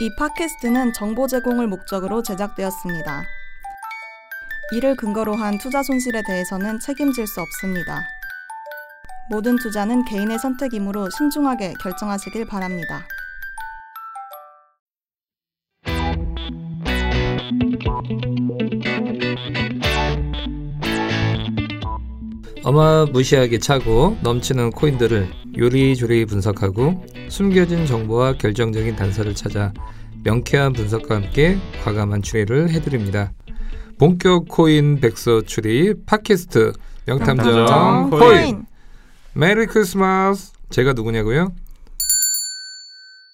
이 0.00 0.14
팟캐스트는 0.14 0.92
정보 0.92 1.26
제공을 1.26 1.66
목적으로 1.66 2.22
제작되었습니다. 2.22 3.24
이를 4.72 4.94
근거로 4.94 5.34
한 5.34 5.58
투자 5.58 5.82
손실에 5.82 6.22
대해서는 6.24 6.78
책임질 6.78 7.26
수 7.26 7.40
없습니다. 7.40 8.02
모든 9.28 9.56
투자는 9.56 10.04
개인의 10.04 10.38
선택이므로 10.38 11.10
신중하게 11.10 11.74
결정하시길 11.82 12.46
바랍니다. 12.46 13.08
어마무시하게 22.68 23.60
차고 23.60 24.18
넘치는 24.20 24.72
코인들을 24.72 25.30
요리조리 25.56 26.26
분석하고 26.26 27.02
숨겨진 27.30 27.86
정보와 27.86 28.34
결정적인 28.34 28.94
단서를 28.94 29.34
찾아 29.34 29.72
명쾌한 30.22 30.74
분석과 30.74 31.14
함께 31.14 31.56
과감한 31.82 32.20
추리를 32.20 32.68
해드립니다. 32.68 33.32
본격 33.98 34.48
코인 34.48 35.00
백서 35.00 35.40
추리 35.42 35.94
팟캐스트 36.04 36.72
명탐정 37.06 37.54
명탐정 37.54 38.10
코인. 38.10 38.66
Merry 39.32 39.64
Christmas 39.64 40.52
제가 40.68 40.92
누구냐고요? 40.92 41.54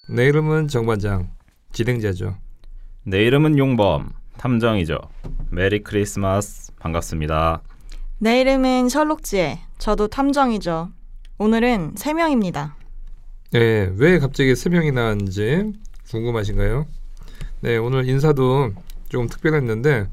내 0.07 0.27
이름은 0.27 0.69
정반장 0.69 1.31
진행자죠. 1.73 2.37
내 3.03 3.25
이름은 3.25 3.57
용범 3.57 4.13
탐정이죠. 4.37 4.97
Merry 5.51 5.83
Christmas 5.83 6.71
반갑습니다. 6.79 7.61
내 8.17 8.39
이름은 8.41 8.87
셜록지에 8.89 9.59
저도 9.77 10.07
탐정이죠. 10.07 10.89
오늘은 11.37 11.95
세 11.97 12.13
명입니다 12.13 12.75
네, 13.51 13.91
왜 13.97 14.19
갑자기 14.19 14.55
세 14.55 14.69
명이 14.69 14.91
나왔는지 14.93 15.73
궁금하신가요? 16.09 16.85
네, 17.59 17.77
오늘 17.77 18.07
인사도 18.07 18.71
조금 19.09 19.27
특별했는데 19.27 20.07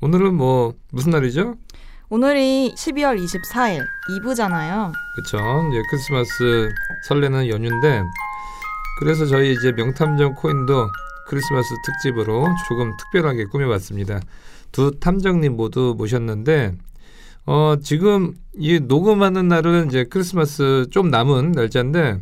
오늘은 0.00 0.34
뭐 0.34 0.74
무슨 0.92 1.10
날이죠? 1.10 1.56
오늘이 2.08 2.72
12월 2.76 3.20
24일 3.20 3.84
2부잖아요. 4.20 4.92
그쵸? 5.16 5.38
이제 5.70 5.82
크리스마스 5.90 6.68
설레는 7.08 7.48
연휴인데 7.48 8.02
그래서 9.00 9.26
저희 9.26 9.52
이제 9.54 9.72
명탐정 9.72 10.34
코인도 10.34 10.88
크리스마스 11.26 11.74
특집으로 11.84 12.46
조금 12.68 12.96
특별하게 12.96 13.46
꾸며봤습니다. 13.46 14.20
두 14.70 14.92
탐정님 15.00 15.56
모두 15.56 15.94
모셨는데 15.98 16.76
어 17.46 17.76
지금 17.82 18.34
이 18.56 18.80
녹음하는 18.80 19.48
날은 19.48 19.88
이제 19.88 20.04
크리스마스 20.04 20.86
좀 20.90 21.10
남은 21.10 21.52
날짜인데 21.52 22.20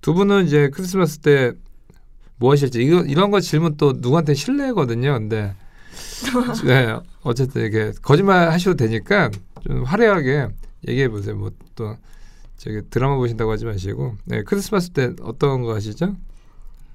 두 0.00 0.14
분은 0.14 0.46
이제 0.46 0.70
크리스마스 0.70 1.18
때 1.18 1.52
뭐 2.40 2.52
하실지 2.52 2.80
이거 2.80 3.00
이런 3.00 3.32
거 3.32 3.40
질문 3.40 3.76
또 3.76 3.94
누구한테 3.96 4.32
실례거든요. 4.34 5.12
근데 5.14 5.54
네 6.64 6.96
어쨌든 7.22 7.62
이렇게 7.62 7.92
거짓말 8.00 8.52
하셔도 8.52 8.76
되니까 8.76 9.30
좀 9.66 9.82
화려하게 9.82 10.46
얘기해 10.86 11.08
보세요. 11.08 11.34
뭐 11.36 11.50
또 11.74 11.96
저기 12.56 12.80
드라마 12.90 13.16
보신다고 13.16 13.50
하지 13.52 13.64
마시고 13.64 14.16
네 14.24 14.42
크리스마스 14.44 14.90
때 14.90 15.10
어떤 15.22 15.62
거 15.62 15.74
하시죠? 15.74 16.14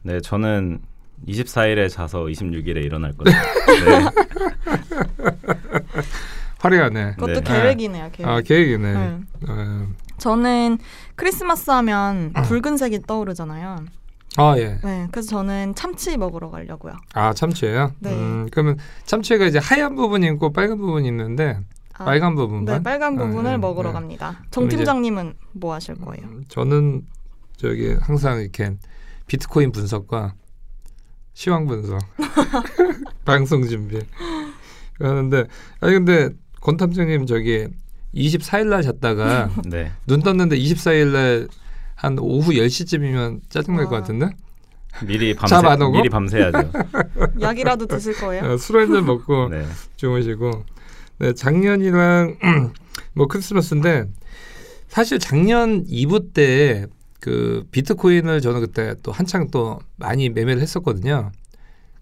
네, 0.03 0.19
저는 0.21 0.79
24일에 1.27 1.89
자서 1.89 2.21
26일에 2.23 2.83
일어날 2.83 3.13
거예요. 3.17 3.37
네. 3.85 4.09
화려하네. 6.63 7.15
그것도 7.15 7.33
네. 7.33 7.41
계획이네요. 7.41 8.09
계획. 8.13 8.29
아 8.29 8.41
계획이네. 8.41 8.93
네. 8.93 9.19
어, 9.49 9.87
저는 10.17 10.77
크리스마스 11.15 11.69
하면 11.71 12.31
붉은색이 12.33 13.01
떠오르잖아요. 13.05 13.85
아 14.37 14.55
예. 14.57 14.79
네, 14.83 15.07
그래서 15.11 15.29
저는 15.29 15.75
참치 15.75 16.17
먹으러 16.17 16.49
가려고요. 16.49 16.93
아 17.13 17.33
참치예요? 17.33 17.91
네. 17.99 18.13
음, 18.13 18.47
그러면 18.49 18.77
참치가 19.05 19.45
이제 19.45 19.59
하얀 19.59 19.95
부분이 19.95 20.25
있고 20.27 20.53
빨간 20.53 20.77
부분이 20.77 21.07
있는데 21.09 21.59
아, 21.95 22.05
빨간 22.05 22.33
부분만. 22.35 22.65
네, 22.65 22.81
빨간 22.81 23.17
부분을 23.17 23.47
아, 23.47 23.51
네, 23.51 23.57
먹으러 23.57 23.89
네. 23.89 23.93
갑니다. 23.93 24.39
정 24.49 24.69
팀장님은 24.69 25.33
뭐 25.51 25.73
하실 25.73 25.95
거예요? 25.95 26.25
음, 26.25 26.45
저는 26.47 27.05
저기 27.57 27.93
항상 27.99 28.39
이렇게 28.39 28.75
비트코인 29.27 29.71
분석과 29.73 30.33
시황 31.33 31.67
분석, 31.67 31.99
방송 33.25 33.67
준비 33.67 33.99
하는데 34.99 35.45
아니 35.81 35.93
근데 35.93 36.29
권 36.63 36.77
탐정님 36.77 37.25
저기 37.25 37.67
24일 38.15 38.67
날 38.67 38.81
잤다가 38.83 39.49
네. 39.67 39.91
눈 40.07 40.21
떴는데 40.21 40.57
24일 40.57 41.07
날 41.11 41.47
한 41.95 42.19
오후 42.19 42.51
10시쯤이면 42.51 43.39
짜증날 43.49 43.85
것 43.85 43.93
와. 43.93 44.01
같은데 44.01 44.29
미리 45.05 45.33
밤새? 45.33 45.55
미리 45.93 46.09
밤새야죠. 46.09 46.71
약이라도 47.39 47.85
드실 47.85 48.13
거예요? 48.15 48.43
어, 48.43 48.57
술한 48.57 48.91
잔 48.91 49.05
먹고 49.05 49.47
네. 49.51 49.65
주무시고 49.95 50.65
네, 51.19 51.33
작년이랑 51.33 52.37
뭐 53.13 53.27
크리스마스인데 53.27 54.05
사실 54.89 55.17
작년 55.19 55.85
2부 55.85 56.33
때 56.33 56.87
그 57.21 57.63
비트코인을 57.71 58.41
저는 58.41 58.59
그때 58.59 58.95
또 59.01 59.13
한창 59.13 59.47
또 59.49 59.79
많이 59.95 60.27
매매를 60.27 60.61
했었거든요. 60.61 61.31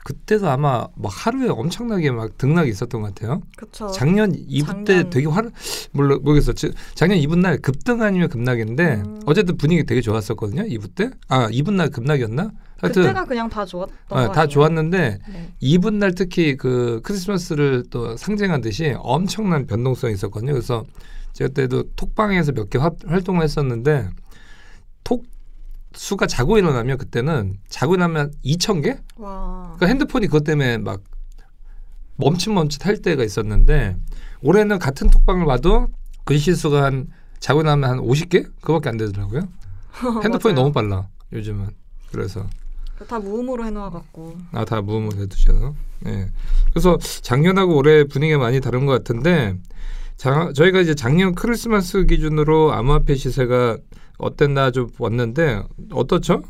그때도 0.03 0.49
아마 0.49 0.87
뭐 0.95 1.11
하루에 1.11 1.49
엄청나게 1.49 2.11
막 2.11 2.37
등락이 2.37 2.69
있었던 2.69 3.01
것 3.01 3.13
같아요. 3.13 3.41
그렇죠. 3.55 3.87
작년 3.91 4.31
2부 4.31 4.85
때 4.85 4.93
작년. 4.95 5.09
되게 5.11 5.27
화를 5.27 5.51
몰라 5.91 6.17
모르겠어. 6.21 6.53
지- 6.53 6.71
작년 6.95 7.19
2부 7.19 7.37
날 7.37 7.57
급등 7.59 8.01
아니면 8.01 8.29
급락인데 8.29 8.95
음. 9.05 9.21
어쨌든 9.25 9.57
분위기 9.57 9.83
되게 9.85 10.01
좋았었거든요. 10.01 10.63
2부 10.63 10.95
때. 10.95 11.11
아, 11.27 11.47
2부 11.49 11.71
날 11.73 11.89
급락이었나? 11.89 12.51
하여튼 12.81 13.03
그때가 13.03 13.25
그냥 13.25 13.47
다 13.47 13.63
좋았던 13.63 13.95
거 14.09 14.17
아? 14.17 14.31
다 14.31 14.47
좋았는데 14.47 15.19
네. 15.29 15.53
이분 15.59 15.99
날 15.99 16.15
특히 16.15 16.57
그 16.57 16.99
크리스마스를 17.03 17.83
또 17.91 18.17
상징한 18.17 18.61
듯이 18.61 18.95
엄청난 18.97 19.67
변동성이 19.67 20.13
있었거든요. 20.15 20.51
그래서 20.53 20.83
제가 21.33 21.49
그때도 21.49 21.91
톡방에서 21.95 22.53
몇 22.53 22.69
개 22.71 22.79
활동을 22.79 23.43
했었는데 23.43 24.09
톡 24.09 24.15
수가 25.93 26.27
자고 26.27 26.57
일어나면 26.57 26.97
그때는 26.97 27.57
자고 27.69 27.95
일어나면 27.95 28.33
2천 28.45 28.83
개? 28.83 28.99
와. 29.17 29.73
그러니까 29.75 29.87
핸드폰이 29.87 30.27
그것 30.27 30.43
때문에 30.43 30.77
막 30.77 31.01
멈칫멈칫 32.17 32.85
할 32.85 32.97
때가 33.01 33.23
있었는데 33.23 33.97
올해는 34.41 34.79
같은 34.79 35.09
톡방을 35.09 35.45
봐도 35.45 35.87
글씨 36.25 36.53
수가 36.55 36.83
한 36.83 37.07
자고 37.39 37.63
나면 37.63 37.89
한 37.89 37.97
50개? 37.99 38.43
그거밖에 38.61 38.89
안 38.89 38.97
되더라고요. 38.97 39.47
핸드폰이. 40.23 40.53
너무 40.53 40.71
빨라 40.71 41.07
요즘은. 41.33 41.69
그래서 42.11 42.47
다 43.07 43.17
무음으로 43.19 43.65
해놓아갖고. 43.65 44.37
아 44.51 44.63
다 44.65 44.81
무음을 44.81 45.17
해두셔서 45.17 45.73
예 46.07 46.29
그래서 46.71 46.97
작년하고 47.21 47.75
올해 47.75 48.03
분위기가 48.03 48.37
많이 48.39 48.59
다른 48.61 48.85
것 48.85 48.91
같은데 48.93 49.55
자, 50.17 50.51
저희가 50.55 50.81
이제 50.81 50.93
작년 50.93 51.33
크리스마스 51.33 52.05
기준으로 52.05 52.73
암호화폐 52.73 53.15
시세가 53.15 53.77
어땠나 54.21 54.71
좀 54.71 54.89
왔는데 54.97 55.61
어떻죠 55.91 56.43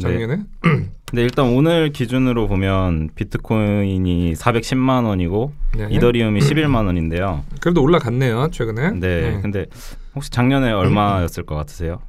작년에 0.00 0.42
근데 0.62 1.22
일단 1.22 1.46
오늘 1.46 1.90
기준으로 1.92 2.48
보면 2.48 3.10
비트코인이 3.14 4.32
410만 4.32 5.04
원이고 5.04 5.52
네. 5.76 5.88
이더리움이 5.90 6.40
11만 6.40 6.86
원인데요. 6.86 7.44
그래도 7.60 7.82
올라갔네요 7.82 8.48
최근에 8.50 8.92
네. 8.92 9.38
근데 9.42 9.66
혹시 10.14 10.30
작년에 10.30 10.72
얼마였을 10.72 11.44
것 11.44 11.54
같으세요? 11.54 12.00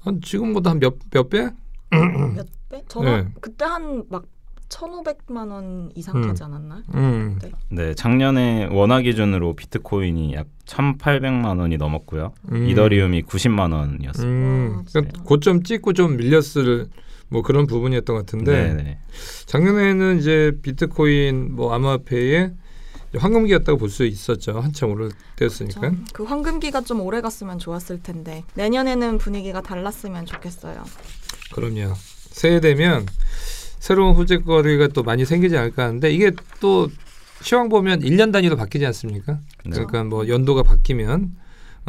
한 0.00 0.20
지금보다 0.20 0.70
한 0.70 0.80
몇 0.80 0.98
몇 1.12 1.28
배? 1.30 1.50
몇 1.90 2.46
배? 2.68 2.82
저는 2.88 3.24
네. 3.26 3.30
그때 3.40 3.64
한 3.64 4.04
막 4.10 4.24
1,500만 4.68 5.50
원 5.50 5.90
이상 5.94 6.16
음. 6.16 6.28
하지 6.28 6.42
않았나? 6.42 6.82
음. 6.94 7.38
네. 7.42 7.50
네, 7.70 7.94
작년에 7.94 8.66
원화 8.70 9.00
기준으로 9.00 9.54
비트코인이 9.54 10.34
약 10.34 10.46
1,800만 10.66 11.58
원이 11.60 11.76
넘었고요. 11.76 12.32
음. 12.52 12.68
이더리움이 12.68 13.22
90만 13.22 13.72
원이었어요. 13.72 14.26
음, 14.26 14.74
와, 14.78 14.82
그러니까? 14.92 15.22
고점 15.22 15.62
찍고 15.62 15.92
좀 15.92 16.16
밀렸을 16.16 16.88
뭐 17.28 17.42
그런 17.42 17.66
부분이었던 17.66 18.14
것 18.16 18.26
같은데 18.26 18.72
네, 18.74 18.82
네. 18.82 18.98
작년에는 19.46 20.18
이제 20.18 20.52
비트코인 20.62 21.54
뭐 21.54 21.72
암호화폐의 21.72 22.52
황금기였다고 23.16 23.78
볼 23.78 23.88
수 23.88 24.04
있었죠. 24.04 24.60
한참 24.60 24.90
오를 24.90 25.10
때였으니까. 25.36 25.80
참, 25.80 26.04
그 26.12 26.24
황금기가 26.24 26.82
좀 26.82 27.00
오래 27.00 27.20
갔으면 27.20 27.58
좋았을 27.58 28.02
텐데 28.02 28.44
내년에는 28.54 29.18
분위기가 29.18 29.62
달랐으면 29.62 30.26
좋겠어요. 30.26 30.84
그럼요. 31.52 31.94
새해 32.30 32.60
되면 32.60 33.06
새로운 33.86 34.16
호재거리가 34.16 34.88
또 34.88 35.04
많이 35.04 35.24
생기지 35.24 35.56
않을까 35.56 35.84
하는데 35.84 36.10
이게 36.10 36.32
또 36.58 36.88
시황 37.40 37.68
보면 37.68 38.00
1년 38.00 38.32
단위로 38.32 38.56
바뀌지 38.56 38.84
않습니까? 38.86 39.38
네. 39.64 39.70
그러니까 39.70 40.02
뭐 40.02 40.26
연도가 40.26 40.64
바뀌면 40.64 41.36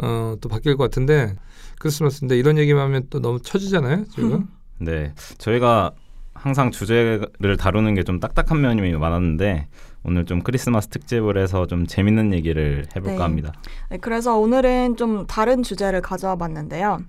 어, 0.04 0.36
또 0.40 0.48
바뀔 0.48 0.76
것 0.76 0.84
같은데 0.84 1.34
크리스마스인데 1.80 2.38
이런 2.38 2.56
얘기만 2.56 2.84
하면 2.84 3.06
또 3.10 3.20
너무 3.20 3.40
처지잖아요. 3.42 4.04
지금. 4.14 4.46
네, 4.78 5.12
저희가 5.38 5.90
항상 6.34 6.70
주제를 6.70 7.56
다루는 7.58 7.96
게 7.96 8.04
좀 8.04 8.20
딱딱한 8.20 8.60
면이 8.60 8.92
많았는데 8.92 9.66
오늘 10.04 10.24
좀 10.24 10.42
크리스마스 10.42 10.86
특집을 10.86 11.36
해서 11.36 11.66
좀 11.66 11.84
재밌는 11.84 12.32
얘기를 12.32 12.86
해볼까 12.94 13.16
네. 13.16 13.22
합니다. 13.22 13.52
네, 13.90 13.98
그래서 13.98 14.38
오늘은 14.38 14.96
좀 14.96 15.26
다른 15.26 15.64
주제를 15.64 16.00
가져와 16.00 16.36
봤는데요. 16.36 17.00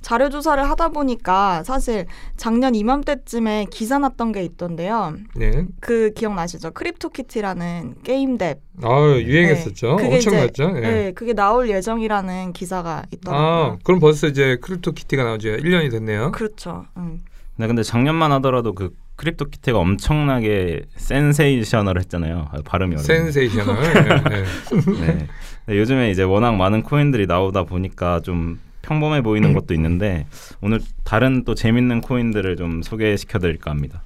자료 0.00 0.28
조사를 0.28 0.62
하다 0.68 0.90
보니까 0.90 1.62
사실 1.64 2.06
작년 2.36 2.74
이맘때쯤에 2.74 3.66
기사 3.70 3.98
났던 3.98 4.32
게 4.32 4.42
있던데요. 4.44 5.14
네. 5.34 5.64
그 5.80 6.12
기억나시죠? 6.14 6.72
CryptoKitty라는 6.72 7.96
게임 8.02 8.36
dApp. 8.38 8.56
아 8.82 9.16
유행했었죠. 9.18 9.96
네. 9.96 10.02
그게 10.02 10.14
엄청 10.16 10.32
이제- 10.34 10.40
났죠. 10.46 10.76
예. 10.76 10.80
네, 10.80 11.12
그게 11.12 11.32
나올 11.32 11.70
예정이라는 11.70 12.52
기사가 12.52 12.98
아 12.98 13.02
있더라고요. 13.12 13.78
그럼 13.84 14.00
벌써 14.00 14.26
이제 14.26 14.58
CryptoKitty가 14.60 15.24
나온 15.24 15.38
지 15.38 15.48
1년이 15.48 15.90
됐네요. 15.90 16.32
그렇죠. 16.32 16.84
음. 16.96 17.22
네, 17.56 17.66
근데 17.66 17.82
작년만 17.82 18.32
하더라도 18.32 18.74
그 18.74 18.90
CryptoKitty가 19.16 19.78
엄청나게 19.78 20.82
sensational 20.96 21.98
했잖아요. 22.00 22.48
아, 22.50 22.56
발음이 22.64 22.94
어려워. 22.96 23.04
sensational. 23.04 23.76
예, 23.84 23.88
예. 23.88 25.06
네. 25.06 25.26
네, 25.66 25.78
요즘에 25.78 26.10
이제 26.10 26.24
워낙 26.24 26.56
많은 26.56 26.82
코인들이 26.82 27.26
나오다 27.26 27.62
보니까 27.62 28.20
좀 28.20 28.58
평범해 28.84 29.22
보이는 29.22 29.52
것도 29.54 29.74
있는데 29.74 30.26
오늘 30.60 30.80
다른 31.04 31.44
또 31.44 31.54
재밌는 31.54 32.02
코인들을 32.02 32.56
좀 32.56 32.82
소개시켜 32.82 33.38
드릴까 33.38 33.70
합니다. 33.70 34.02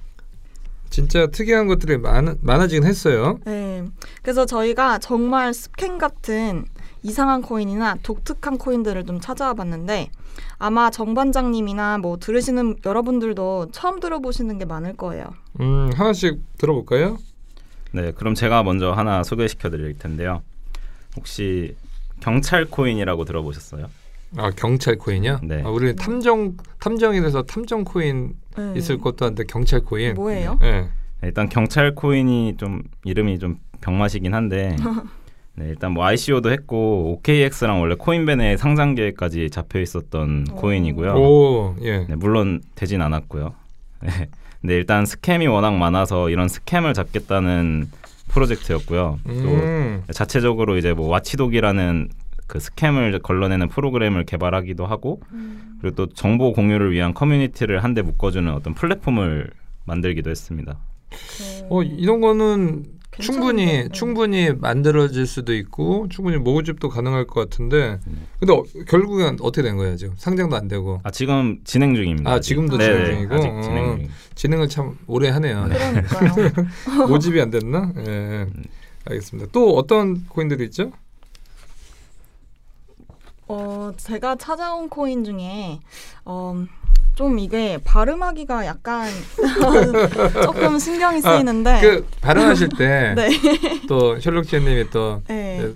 진짜 0.89 1.27
특이한 1.27 1.67
것들이 1.67 1.97
많, 1.97 2.37
많아지긴 2.41 2.83
했어요. 2.85 3.39
네. 3.45 3.85
그래서 4.23 4.45
저희가 4.45 4.97
정말 4.97 5.53
스캔 5.53 5.97
같은 5.97 6.65
이상한 7.03 7.41
코인이나 7.41 7.95
독특한 8.01 8.57
코인들을 8.57 9.05
좀 9.05 9.19
찾아와 9.19 9.53
봤는데 9.53 10.09
아마 10.57 10.89
정 10.89 11.13
반장님이나 11.13 11.99
뭐 11.99 12.17
들으시는 12.17 12.77
여러분들도 12.85 13.67
처음 13.71 13.99
들어보시는 13.99 14.57
게 14.57 14.65
많을 14.65 14.95
거예요. 14.97 15.25
음 15.59 15.91
하나씩 15.95 16.41
들어볼까요? 16.57 17.17
네, 17.91 18.11
그럼 18.11 18.33
제가 18.33 18.63
먼저 18.63 18.91
하나 18.91 19.23
소개시켜 19.23 19.69
드릴 19.69 19.97
텐데요. 19.97 20.41
혹시 21.15 21.75
경찰 22.19 22.65
코인이라고 22.65 23.25
들어보셨어요? 23.25 23.89
아 24.37 24.51
경찰 24.51 24.97
코인이요? 24.97 25.39
네. 25.43 25.63
아, 25.63 25.69
우리 25.69 25.95
탐정 25.95 26.57
탐정인에서 26.79 27.43
탐정 27.43 27.83
코인 27.83 28.33
네. 28.57 28.73
있을 28.75 28.97
것도 28.99 29.25
한데 29.25 29.43
경찰 29.47 29.81
코인. 29.81 30.13
뭐예요? 30.15 30.59
예. 30.61 30.71
네, 30.71 30.89
일단 31.23 31.49
경찰 31.49 31.95
코인이 31.95 32.55
좀 32.57 32.83
이름이 33.03 33.39
좀 33.39 33.57
병맛이긴 33.81 34.33
한데 34.33 34.75
네, 35.55 35.65
일단 35.67 35.91
뭐 35.91 36.05
ICO도 36.05 36.51
했고 36.51 37.13
OKX랑 37.13 37.81
원래 37.81 37.95
코인벤의 37.95 38.57
상장 38.57 38.95
계획까지 38.95 39.49
잡혀 39.49 39.79
있었던 39.79 40.45
오. 40.51 40.55
코인이고요. 40.55 41.13
오 41.13 41.75
예. 41.81 42.05
네, 42.07 42.15
물론 42.15 42.61
되진 42.75 43.01
않았고요. 43.01 43.53
네. 44.03 44.29
근데 44.61 44.75
일단 44.75 45.05
scam이 45.05 45.47
워낙 45.47 45.71
많아서 45.71 46.29
이런 46.29 46.49
scam을 46.49 46.93
잡겠다는 46.93 47.89
프로젝트였고요. 48.27 49.19
음. 49.25 50.03
또 50.05 50.13
자체적으로 50.13 50.77
이제 50.77 50.93
뭐 50.93 51.07
Watchdog이라는 51.09 52.09
그 52.49 52.59
scam을 52.59 53.19
걸러내는 53.19 53.69
프로그램을 53.69 54.25
개발하기도 54.25 54.85
하고 54.85 55.21
그리고 55.79 55.95
또 55.95 56.07
정보 56.07 56.51
공유를 56.51 56.91
위한 56.91 57.13
커뮤니티를 57.13 57.83
한데 57.83 58.01
묶어주는 58.01 58.51
어떤 58.51 58.73
플랫폼을 58.73 59.51
만들기도 59.85 60.31
했습니다. 60.31 60.79
어 61.69 61.83
이런 61.83 62.21
거는 62.21 62.85
충분히 63.19 63.65
괜찮은데? 63.65 63.83
네. 63.83 63.89
충분히 63.91 64.51
만들어질 64.51 65.27
수도 65.27 65.53
있고 65.53 66.07
충분히 66.09 66.37
모집도 66.37 66.89
가능할 66.89 67.27
것 67.27 67.49
같은데 67.49 67.99
근데 68.39 68.53
어, 68.53 68.63
결국엔 68.87 69.37
어떻게 69.41 69.61
된 69.61 69.77
거예요 69.77 69.95
지금 69.95 70.13
상장도 70.17 70.55
안 70.55 70.67
되고 70.67 71.01
아 71.03 71.11
지금 71.11 71.59
진행 71.65 71.93
중입니다. 71.93 72.31
아. 72.31 72.39
지금도 72.39 72.77
네네, 72.77 72.93
진행 72.93 73.15
중이고? 73.15 73.35
아직 73.35 73.47
어. 73.49 73.61
진행 73.61 73.85
중. 73.97 74.09
진행을 74.33 74.69
참 74.69 74.97
오래 75.05 75.29
하네요. 75.29 75.67
그러니까요. 75.69 76.51
모집이 77.07 77.39
안 77.39 77.51
됐나? 77.51 77.93
예. 78.07 78.47
알겠습니다. 79.05 79.49
또 79.51 79.75
어떤 79.75 80.25
코인들이 80.27 80.65
있죠? 80.65 80.91
어, 83.49 83.91
제가 83.97 84.35
찾아온 84.35 84.89
코인 84.89 85.23
중에 85.23 85.79
어, 86.23 86.63
좀 87.15 87.39
이게 87.39 87.79
발음하기가 87.83 88.65
약간 88.67 89.09
조금 90.43 90.77
신경이 90.77 91.19
쓰이는데 91.21 91.81
그 91.81 92.07
발언하실 92.21 92.69
때 92.77 93.15
또 93.89 94.13
네. 94.13 94.21
셜록 94.21 94.47
지연님이 94.47 94.89
또 94.91 95.21
네. 95.27 95.73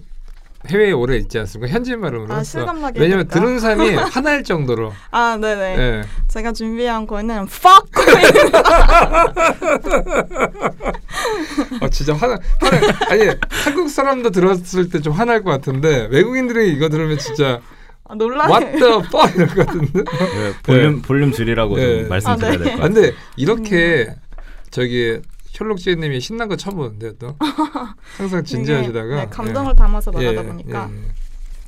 해외에 0.69 0.92
오래 0.92 1.18
있지 1.18 1.38
않습니까? 1.39 1.74
현지 1.74 1.95
발음으로. 1.98 2.33
아. 2.33 2.44
실감나게 2.44 3.00
왜냐면? 3.00 3.27
들은 3.27 3.60
사람이 3.60 3.89
화날 4.12 4.44
정도로. 4.44 4.94
아, 5.12 5.38
네네. 5.39 5.62
예. 5.77 6.01
제가 6.30 6.54
준비한 6.54 7.06
코인은 7.06 7.48
fuck. 7.50 7.89
아 11.81 11.89
진짜 11.89 12.13
화나 12.13 12.38
화나 12.60 12.94
아니 13.10 13.30
한국 13.50 13.89
사람도 13.89 14.30
들었을 14.31 14.89
때 14.89 15.04
좀 15.04 15.12
화날 15.12 15.44
것 15.44 15.50
같은데 15.51 16.07
외국인들이 16.12 16.71
이거 16.71 16.88
들으면 16.88 17.18
진짜 17.18 17.60
아, 18.06 18.15
놀라. 18.15 18.45
what 18.48 18.71
the 18.77 18.94
fuck 19.06 19.33
이럴 19.36 19.48
것 19.48 19.65
같은데. 19.65 20.00
네, 20.04 20.54
볼륨 20.63 21.01
볼륨 21.01 21.31
줄이라고 21.33 21.75
네. 21.75 22.00
좀 22.01 22.10
말씀드려야 22.10 22.54
아, 22.54 22.57
네. 22.57 22.63
될것 22.63 22.80
아, 22.80 22.83
같아요. 22.83 22.94
근데 22.94 23.13
이렇게 23.36 24.15
저기 24.71 25.19
셜록 25.54 25.78
지혜님이 25.78 26.20
신난 26.20 26.50
거 26.50 26.56
처음 26.56 26.78
보는데요 26.78 27.14
또 27.20 27.36
항상 28.18 28.44
진지하시다가 28.44 29.06
이게, 29.06 29.16
네, 29.16 29.30
감정을 29.30 29.76
담아서 29.76 30.12
예. 30.16 30.32
말하다 30.32 30.42
예, 30.42 30.48
보니까. 30.48 30.90
예, 30.92 30.96
예. 30.96 31.24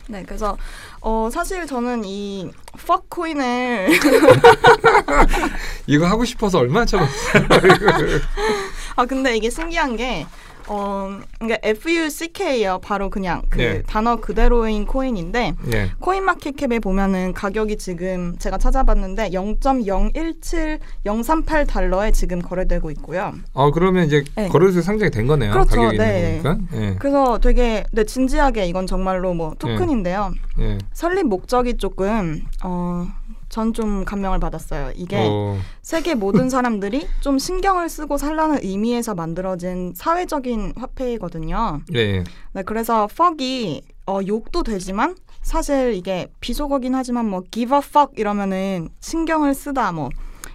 네, 0.08 0.24
그래서 0.24 0.56
어, 1.02 1.30
사실 1.32 1.66
저는 1.66 2.04
이 2.06 2.52
fuck 2.78 3.08
코인을 3.10 3.90
이거 5.88 6.06
하고 6.06 6.26
싶어서 6.26 6.60
얼마나 6.60 6.86
참았어요. 6.86 7.44
아 8.98 9.06
근데 9.06 9.36
이게 9.36 9.50
신기한 9.50 9.96
게 9.96 10.28
어, 10.68 11.20
이게 11.44 11.60
FUCK예요. 11.62 12.80
바로 12.82 13.10
그냥 13.10 13.42
그 13.50 13.58
네. 13.60 13.82
단어 13.84 14.16
그대로인 14.18 14.86
코인인데 14.86 15.54
예. 15.74 15.92
코인마켓캡에 16.00 16.80
보면은 16.80 17.34
가격이 17.34 17.78
지금 17.78 18.36
제가 18.40 18.58
찾아봤는데 18.58 19.30
0.017038 19.30 21.68
달러에 21.68 22.12
지금 22.12 22.42
거래되고 22.42 22.90
있고요. 22.92 23.34
아 23.54 23.72
그러면 23.74 24.06
이제 24.06 24.24
네. 24.36 24.48
거래소 24.50 24.82
상장이 24.82 25.12
된 25.12 25.28
거네요. 25.28 25.52
그렇죠, 25.52 25.76
가격이 25.76 25.98
네. 25.98 26.42
예. 26.74 26.96
그래서 27.00 27.38
되게 27.40 27.84
네, 27.92 28.04
진지하게 28.04 28.66
이건 28.66 28.88
정말로 28.88 29.34
뭐 29.34 29.56
토큰인데요. 29.60 30.34
예. 30.60 30.78
설립 30.94 31.28
목적이 31.28 31.78
조금 31.78 32.42
어, 32.64 33.08
전 33.50 33.74
좀 33.74 34.06
감명을 34.06 34.39
받았어요. 34.39 34.92
이게 34.95 35.18
어, 35.30 35.57
세계 35.81 36.15
모든 36.15 36.50
사람들이 36.50 37.07
좀 37.21 37.38
신경을 37.39 37.89
쓰고 37.89 38.18
살라는 38.18 38.59
의미에서 38.63 39.15
만들어진 39.15 39.94
사회적인 39.95 40.74
화폐이거든요. 40.77 41.81
예, 41.94 42.00
예. 42.00 42.24
네, 42.53 42.63
그래서 42.63 43.07
fuck이 43.12 43.81
어, 44.07 44.19
욕도 44.25 44.63
되지만 44.63 45.15
사실 45.42 45.94
이게 45.94 46.27
비속어긴 46.39 46.95
하지만 46.95 47.30
뭐 47.30 47.44
give 47.51 47.75
a 47.75 47.81
fuck 47.83 48.13
이러면은 48.18 48.89
신경을 49.00 49.53
쓰다 49.53 49.92
뭐 49.92 50.09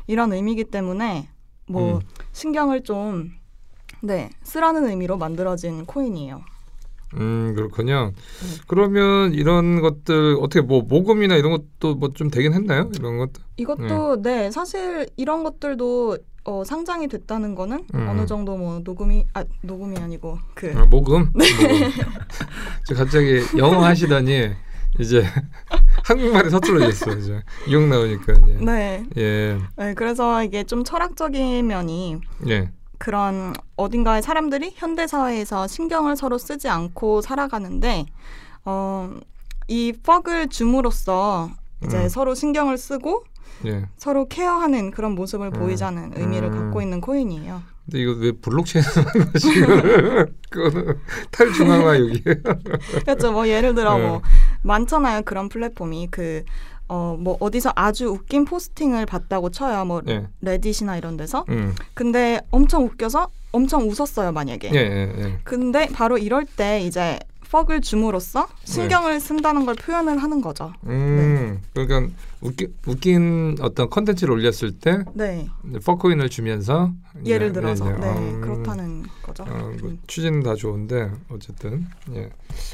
이런 0.06 0.32
의미이기 0.32 0.64
때문에 0.64 1.28
뭐 1.66 1.96
음. 1.96 2.00
신경을 2.32 2.82
좀 2.82 3.32
네, 4.02 4.30
쓰라는 4.42 4.88
의미로 4.88 5.16
만들어진 5.18 5.84
코인이에요. 5.84 6.42
음 7.14 7.54
그렇군요. 7.56 8.12
네. 8.14 8.60
그러면 8.68 9.32
이런 9.34 9.80
것들 9.80 10.36
어떻게 10.40 10.60
뭐 10.60 10.82
모금이나 10.82 11.34
이런 11.36 11.50
것도 11.52 11.96
뭐 11.96 12.10
좀 12.14 12.30
되긴 12.30 12.52
했나요? 12.54 12.90
이런 12.96 13.18
것. 13.18 13.30
이것도 13.56 14.22
네, 14.22 14.50
사실 14.50 15.08
이런 15.16 15.42
것들도 15.44 16.18
어, 16.44 16.64
상장이 16.64 17.08
됐다는 17.08 17.54
거는 17.54 17.84
음. 17.94 18.08
어느 18.08 18.26
정도 18.26 18.56
뭐 18.56 18.80
녹음이 18.82 19.26
아 19.34 19.44
녹음이 19.62 19.96
아니고 19.98 20.38
그 20.54 20.72
아, 20.76 20.84
모금. 20.86 21.30
모금. 21.34 21.34
저 22.86 22.94
갑자기 22.94 23.40
영어 23.58 23.84
하시더니 23.84 24.50
이제 24.98 25.22
한국말이 26.04 26.50
서툴러졌어. 26.50 27.12
이제 27.18 27.42
욕 27.70 27.86
나오니까. 27.88 28.34
예. 28.48 28.52
네. 28.64 29.04
예. 29.18 29.58
네, 29.76 29.94
그래서 29.94 30.42
이게 30.42 30.64
좀 30.64 30.82
철학적인 30.84 31.66
면이 31.66 32.18
예. 32.48 32.70
그런 33.00 33.54
어딘가에 33.76 34.20
사람들이 34.20 34.74
현대 34.76 35.06
사회에서 35.06 35.66
신경을 35.66 36.16
서로 36.16 36.36
쓰지 36.36 36.68
않고 36.68 37.22
살아가는데 37.22 38.04
어, 38.66 39.14
이 39.68 39.94
퍽을 40.02 40.48
줌으로써 40.50 41.48
이제 41.82 41.96
음. 41.96 42.08
서로 42.10 42.34
신경을 42.34 42.76
쓰고 42.76 43.24
예. 43.64 43.86
서로 43.96 44.28
케어하는 44.28 44.90
그런 44.90 45.14
모습을 45.14 45.46
음. 45.46 45.52
보이자는 45.52 46.12
의미를 46.14 46.52
음. 46.52 46.58
갖고 46.58 46.82
있는 46.82 47.00
코인이에요. 47.00 47.62
근데 47.86 48.02
이거 48.02 48.12
왜 48.12 48.32
블록체인 48.32 48.84
하는 48.84 49.32
거지? 49.32 49.48
이거를? 49.48 50.34
그거는 50.50 50.98
탈중앙화 51.30 51.98
여기에요. 52.00 52.42
그렇죠. 53.02 53.32
뭐 53.32 53.48
예를 53.48 53.74
들어 53.74 53.96
네. 53.96 54.06
뭐 54.06 54.20
많잖아요. 54.62 55.22
그런 55.22 55.48
플랫폼이 55.48 56.08
그 56.10 56.44
어, 56.90 57.16
뭐 57.16 57.36
어디서 57.38 57.72
아주 57.76 58.06
웃긴 58.08 58.44
posting을 58.44 59.06
봤다고 59.06 59.50
쳐요. 59.50 59.84
뭐 59.84 60.02
예. 60.08 60.26
Reddit이나 60.40 60.96
이런 60.96 61.16
데서. 61.16 61.44
음. 61.48 61.72
근데 61.94 62.40
엄청 62.50 62.84
웃겨서 62.84 63.28
엄청 63.52 63.88
웃었어요, 63.88 64.32
만약에. 64.32 64.70
예, 64.74 64.76
예, 64.76 65.24
예. 65.24 65.38
근데 65.44 65.86
바로 65.86 66.18
이럴 66.18 66.44
때 66.44 66.80
이제 66.80 67.20
fuck을 67.50 67.80
줌으로써 67.80 68.46
신경을 68.64 69.18
쓴다는 69.20 69.66
걸 69.66 69.74
표현을 69.74 70.18
하는 70.18 70.40
거죠. 70.40 70.72
음. 70.86 71.60
그러니까 71.74 72.14
웃기, 72.40 72.68
웃긴 72.86 73.56
어떤 73.60 73.90
컨텐츠를 73.90 74.32
올렸을 74.32 74.78
때 74.80 75.04
네. 75.14 75.48
fuck 75.84 76.01
코인을 76.01 76.30
주면서 76.30 76.92
예를 77.24 77.48
예, 77.48 77.52
들어서 77.52 77.86
예, 77.86 77.94
예. 77.94 77.98
네, 77.98 78.18
음. 78.18 78.40
그렇다는 78.40 79.04
거죠. 79.22 79.42
어, 79.42 79.72
뭐 79.80 79.90
음. 79.90 79.98
취지는 80.06 80.42
다 80.42 80.54
좋은데 80.54 81.10
어쨌든 81.28 81.86
예. 82.14 82.30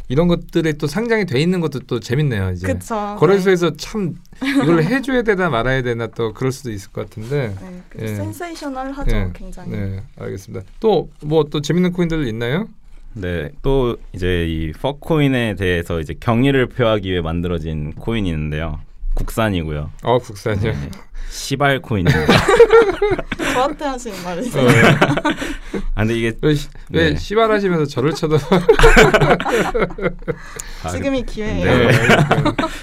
이런 0.09 0.29
것들이 0.29 0.75
또 0.75 0.87
상장이 0.87 1.25
돼 1.25 1.41
있는 1.41 1.61
것도 1.61 1.81
또 1.81 1.99
재밌네요. 1.99 2.51
이제 2.53 2.67
그쵸. 2.67 3.17
거래소에서 3.19 3.77
참 3.77 4.15
이걸 4.63 4.85
해줘야 4.85 5.23
되나 5.23 5.49
말아야 5.49 5.83
되나 5.83 6.07
또 6.09 6.33
그럴 6.33 6.53
수도 6.53 6.71
있을 6.71 6.93
것 6.93 7.09
같은데. 7.09 7.55
네, 7.61 7.71
네, 7.71 7.83
그 7.89 8.03
예. 8.03 8.15
센세이셔널하죠, 8.15 9.17
예. 9.17 9.31
굉장히. 9.35 9.71
네, 9.71 10.03
알겠습니다. 10.19 10.65
또 10.81 11.11
뭐또 11.23 11.63
재밌는 11.63 11.93
코인들 11.93 12.29
있나요? 12.29 12.69
네, 13.19 13.51
또 13.63 13.97
이제 14.13 14.47
이 14.47 14.73
퍼코인에 14.73 15.55
대해서 15.55 16.01
이제 16.01 16.15
경의를 16.21 16.67
표하기 16.67 17.11
위해 17.11 17.23
만들어진 17.23 17.93
코인이 17.95 18.29
있는데요. 18.29 18.79
국산이고요. 19.17 19.91
어 20.05 20.19
국산이요. 20.19 20.73
네, 20.73 20.91
시발 21.31 21.81
코인입니다. 21.81 22.27
저한테 23.53 23.85
하시는 23.87 24.23
말이죠. 24.23 24.61
어, 24.61 24.65
아, 25.95 26.03
근데 26.03 26.15
이게 26.19 26.33
왜, 26.43 26.55
시- 26.55 26.69
왜 26.91 27.11
네. 27.11 27.17
시발 27.17 27.51
하시면서 27.51 27.87
저를 27.87 28.13
쳐다? 28.13 28.37
아, 30.83 30.89
지금이 30.91 31.25
기회예요. 31.25 31.65
네. 31.65 31.87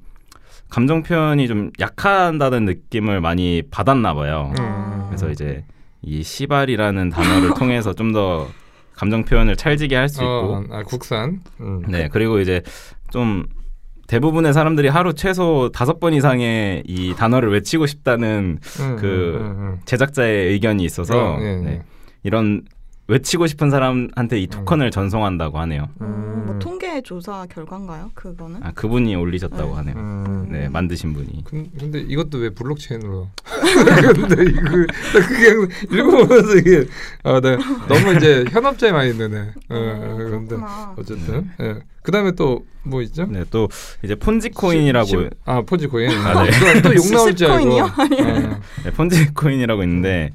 감정 0.69 1.01
표현이 1.03 1.47
좀 1.47 1.71
약하다는 1.79 2.65
느낌을 2.65 3.21
많이 3.21 3.63
받았나 3.71 4.13
봐요. 4.13 4.51
음. 4.59 5.03
그래서 5.07 5.29
이제 5.29 5.63
이 6.01 6.21
시발이라는 6.23 7.09
단어를 7.09 7.53
통해서 7.55 7.93
좀더 7.93 8.47
감정 8.97 9.23
표현을 9.23 9.55
찰지게 9.55 9.95
할 9.95 10.09
수 10.09 10.21
있고 10.21 10.29
어, 10.29 10.63
아, 10.71 10.83
국산. 10.83 11.41
음. 11.61 11.83
네 11.87 12.09
그리고 12.11 12.39
이제 12.39 12.61
좀 13.11 13.45
대부분의 14.07 14.53
사람들이 14.53 14.87
하루 14.87 15.13
최소 15.13 15.69
다섯 15.73 15.99
번 15.99 16.13
이상의 16.13 16.83
이 16.85 17.13
단어를 17.15 17.51
외치고 17.51 17.85
싶다는 17.85 18.57
음, 18.79 18.95
그 18.97 19.37
음, 19.39 19.45
음, 19.59 19.79
제작자의 19.85 20.51
의견이 20.53 20.83
있어서 20.85 21.35
어, 21.35 21.37
예, 21.41 21.45
예. 21.45 21.55
네, 21.57 21.81
이런 22.23 22.63
외치고 23.07 23.47
싶은 23.47 23.69
사람한테 23.69 24.39
이 24.39 24.47
토큰을 24.47 24.91
전송한다고 24.91 25.59
하네요. 25.59 25.87
음, 26.01 26.43
뭐 26.45 26.55
음. 26.55 26.59
통계 26.59 27.01
조사 27.01 27.45
결과인가요? 27.45 28.11
그거는? 28.13 28.61
아 28.63 28.71
그분이 28.73 29.15
올리셨다고 29.15 29.69
네. 29.69 29.75
하네요. 29.77 29.95
음. 29.95 30.47
네 30.51 30.67
만드신 30.67 31.13
분이. 31.13 31.43
근- 31.45 31.69
근데 31.79 31.99
이것도 31.99 32.37
왜 32.39 32.49
블록체인으로? 32.49 33.29
근데 34.13 34.43
이거 34.51 34.61
나 34.61 35.27
그게 35.27 35.47
항상 35.49 35.69
읽어보면서 35.91 36.55
이게 36.57 36.85
아, 37.23 37.39
네. 37.39 37.57
너무 37.87 38.15
이제 38.17 38.43
현업자에 38.49 38.91
많이 38.91 39.13
드네. 39.17 39.39
어, 39.69 39.75
어, 39.75 40.15
그렇구나. 40.17 40.95
어쨌든 40.97 41.49
예. 41.59 41.75
그다음에 42.03 42.31
또 42.33 42.63
뭐 42.87 43.01
있죠? 43.01 43.25
네 43.25 43.43
또 43.51 43.67
이제 44.01 44.15
폰지 44.15 44.51
코인이라고 44.51 45.05
시- 45.07 45.11
시- 45.17 45.29
아 45.43 45.61
폰지 45.61 45.87
코인. 45.87 46.09
아, 46.09 46.43
네. 46.45 46.81
또욕 46.81 47.05
나올 47.11 47.35
줄 47.35 47.51
알고. 47.51 47.79
어. 47.81 47.89
네, 48.85 48.91
폰지 48.95 49.33
코인이라고 49.33 49.83
있는데 49.83 50.31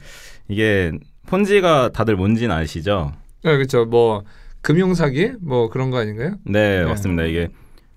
이게 0.48 0.92
폰지가 1.32 1.92
다들 1.94 2.14
뭔지는 2.16 2.54
아시죠? 2.54 3.12
네, 3.42 3.56
그렇죠. 3.56 3.86
뭐 3.86 4.22
금융 4.60 4.92
사기 4.92 5.32
뭐 5.40 5.70
그런 5.70 5.90
거 5.90 5.96
아닌가요? 5.96 6.34
네, 6.44 6.80
네. 6.80 6.84
맞습니다. 6.84 7.24
이게 7.24 7.48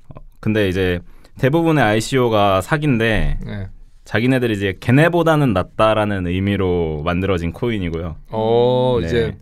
어, 0.08 0.22
근데 0.39 0.70
이제 0.70 1.01
대부분의 1.38 1.84
ICO가 1.84 2.62
사기인데 2.62 3.39
네. 3.46 3.68
자기네들이 4.06 4.54
이제 4.54 4.77
걔네보다는 4.80 5.51
낫다라는 5.51 6.27
의미로 6.27 7.01
만들어진 7.04 7.51
코인이고요. 7.51 8.15
어 8.30 8.98
네. 9.01 9.08
이제 9.08 9.38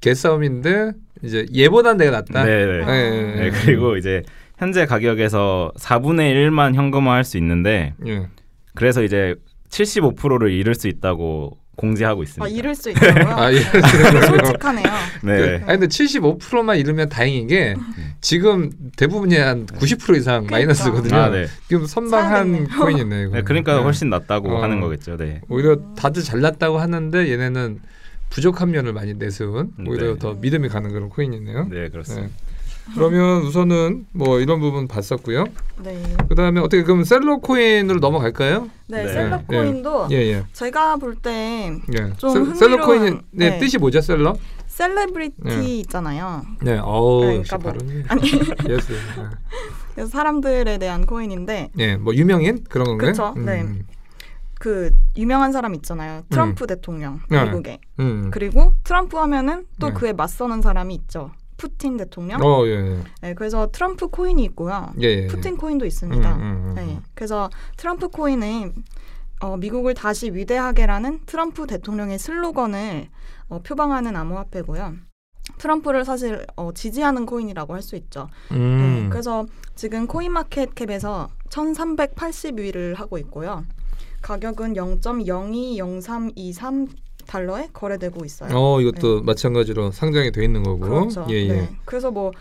개싸움인데 0.00 0.92
이제 1.24 1.44
얘보단 1.52 1.96
내가 1.96 2.12
낫다. 2.12 2.44
네, 2.44 2.64
네. 2.64 2.84
아. 2.84 2.86
네, 2.86 3.10
네, 3.10 3.34
네, 3.34 3.50
그리고 3.50 3.96
이제 3.96 4.22
현재 4.56 4.86
가격에서 4.86 5.72
4분의 5.76 6.32
1만 6.48 6.76
현금화할 6.76 7.24
수 7.24 7.38
있는데 7.38 7.94
예. 8.06 8.28
그래서 8.76 9.02
이제 9.02 9.34
75%를 9.68 10.52
잃을 10.52 10.76
수 10.76 10.86
있다고 10.86 11.61
공지하고 11.76 12.22
있습니다. 12.22 12.44
아, 12.44 12.48
잃을 12.48 12.74
수 12.74 12.90
있다고요? 12.90 13.34
아 13.34 13.52
예. 13.52 13.60
솔직하네요. 13.60 14.92
네. 15.22 15.54
아니 15.66 15.80
근데 15.80 15.86
75%만 15.86 16.76
잃으면 16.78 17.08
다행인 17.08 17.46
게 17.46 17.74
지금 18.20 18.70
대부분이 18.96 19.36
한 19.36 19.66
90% 19.66 20.16
이상 20.16 20.46
그러니까. 20.46 20.56
마이너스거든요. 20.56 21.16
아, 21.16 21.28
네. 21.30 21.46
지금 21.68 21.86
선방한 21.86 22.66
사야 22.68 22.78
코인이네. 22.78 23.22
이거. 23.22 23.36
네, 23.36 23.42
그러니까 23.42 23.76
네. 23.76 23.82
훨씬 23.82 24.10
낫다고 24.10 24.56
어. 24.56 24.62
하는 24.62 24.80
거겠죠. 24.80 25.16
네. 25.16 25.40
오히려 25.48 25.76
다들 25.96 26.22
잘났다고 26.22 26.78
하는데 26.78 27.30
얘네는 27.30 27.80
부족한 28.30 28.70
면을 28.70 28.92
많이 28.92 29.14
내세운 29.14 29.72
오히려 29.86 30.14
네. 30.14 30.18
더 30.18 30.34
믿음이 30.34 30.68
가는 30.68 30.90
그런 30.90 31.08
코인이네요. 31.08 31.68
네, 31.70 31.88
그렇습니다. 31.88 32.34
네. 32.88 32.94
그러면 32.94 33.42
우선은 33.42 34.06
뭐 34.12 34.40
이런 34.40 34.60
부분 34.60 34.88
봤었고요. 34.88 35.44
네. 35.82 36.02
그다음에 36.28 36.60
어떻게 36.60 36.82
그럼 36.82 37.04
셀러 37.04 37.36
코인으로 37.38 38.00
넘어갈까요? 38.00 38.68
네, 38.88 39.04
네. 39.04 39.12
셀러 39.12 39.40
예. 39.52 39.56
코인도 39.56 40.08
예, 40.10 40.16
예. 40.16 40.44
제가 40.52 40.96
볼때 40.96 41.70
예. 41.96 42.12
좀 42.16 42.32
셀- 42.46 42.54
셀러 42.56 42.76
흥미로운- 42.78 42.86
코인의 42.86 43.20
네. 43.30 43.58
뜻이 43.58 43.78
뭐죠, 43.78 44.00
셀러? 44.00 44.34
셀레브리티 44.66 45.34
네. 45.44 45.78
있잖아요. 45.80 46.42
네. 46.62 46.78
어우, 46.78 47.24
네, 47.24 47.36
역시 47.36 47.52
그러니까 47.56 47.84
뭐-. 47.84 48.02
아니 48.08 48.22
yes. 48.70 48.92
그래서 49.94 50.10
사람들에 50.10 50.78
대한 50.78 51.06
코인인데 51.06 51.70
예, 51.78 51.96
뭐 51.96 52.14
유명인 52.14 52.64
그런 52.68 52.86
건가요? 52.86 53.10
그쵸, 53.12 53.34
네. 53.36 53.66
그 54.58 54.90
유명한 55.16 55.52
사람 55.52 55.74
있잖아요. 55.74 56.22
트럼프 56.30 56.66
대통령 56.66 57.20
네. 57.28 57.44
미국에. 57.44 57.80
음. 58.00 58.30
그리고 58.32 58.72
트럼프 58.84 59.16
하면은 59.18 59.66
또 59.78 59.88
네. 59.88 59.92
그에 59.94 60.12
맞서는 60.12 60.62
사람이 60.62 60.94
있죠. 60.94 61.30
푸틴 61.62 61.96
대통령. 61.96 62.42
어, 62.42 62.66
예, 62.66 62.72
예. 62.72 62.98
네, 63.20 63.34
그래서 63.34 63.70
트럼프 63.70 64.08
코인이 64.08 64.42
있고요. 64.46 64.90
예, 65.00 65.06
예. 65.06 65.28
푸틴 65.28 65.56
코인도 65.56 65.86
있습니다. 65.86 66.34
음, 66.34 66.42
음, 66.42 66.70
음, 66.70 66.74
네, 66.74 66.82
음. 66.82 67.00
그래서 67.14 67.48
트럼프 67.76 68.08
코인은 68.08 68.74
어, 69.42 69.56
미국을 69.56 69.94
다시 69.94 70.34
위대하게라는 70.34 71.20
트럼프 71.24 71.68
대통령의 71.68 72.18
슬로건을 72.18 73.06
어, 73.48 73.60
표방하는 73.62 74.16
암호화폐고요. 74.16 74.94
트럼프를 75.58 76.04
사실 76.04 76.44
어, 76.56 76.72
지지하는 76.72 77.26
코인이라고 77.26 77.74
할 77.74 77.82
수 77.82 77.94
있죠. 77.94 78.26
음. 78.50 79.02
네, 79.04 79.08
그래서 79.08 79.46
지금 79.76 80.08
코인마켓캡에서 80.08 81.28
1,380위를 81.48 82.96
하고 82.96 83.18
있고요. 83.18 83.64
가격은 84.22 84.74
0.020323 84.74 86.88
달러에 87.32 87.68
거래되고 87.72 88.24
있어요. 88.26 88.50
어, 88.54 88.80
이것도 88.80 89.22
마찬가지로 89.22 89.90
상장이 89.90 90.32
돼 90.32 90.44
있는 90.44 90.62
거고. 90.62 90.84
네. 90.84 90.90
그렇죠. 90.90 91.26
예, 91.30 91.34
예. 91.34 91.52
네. 91.52 91.76
그래서 91.86 92.10
뭐 92.10 92.32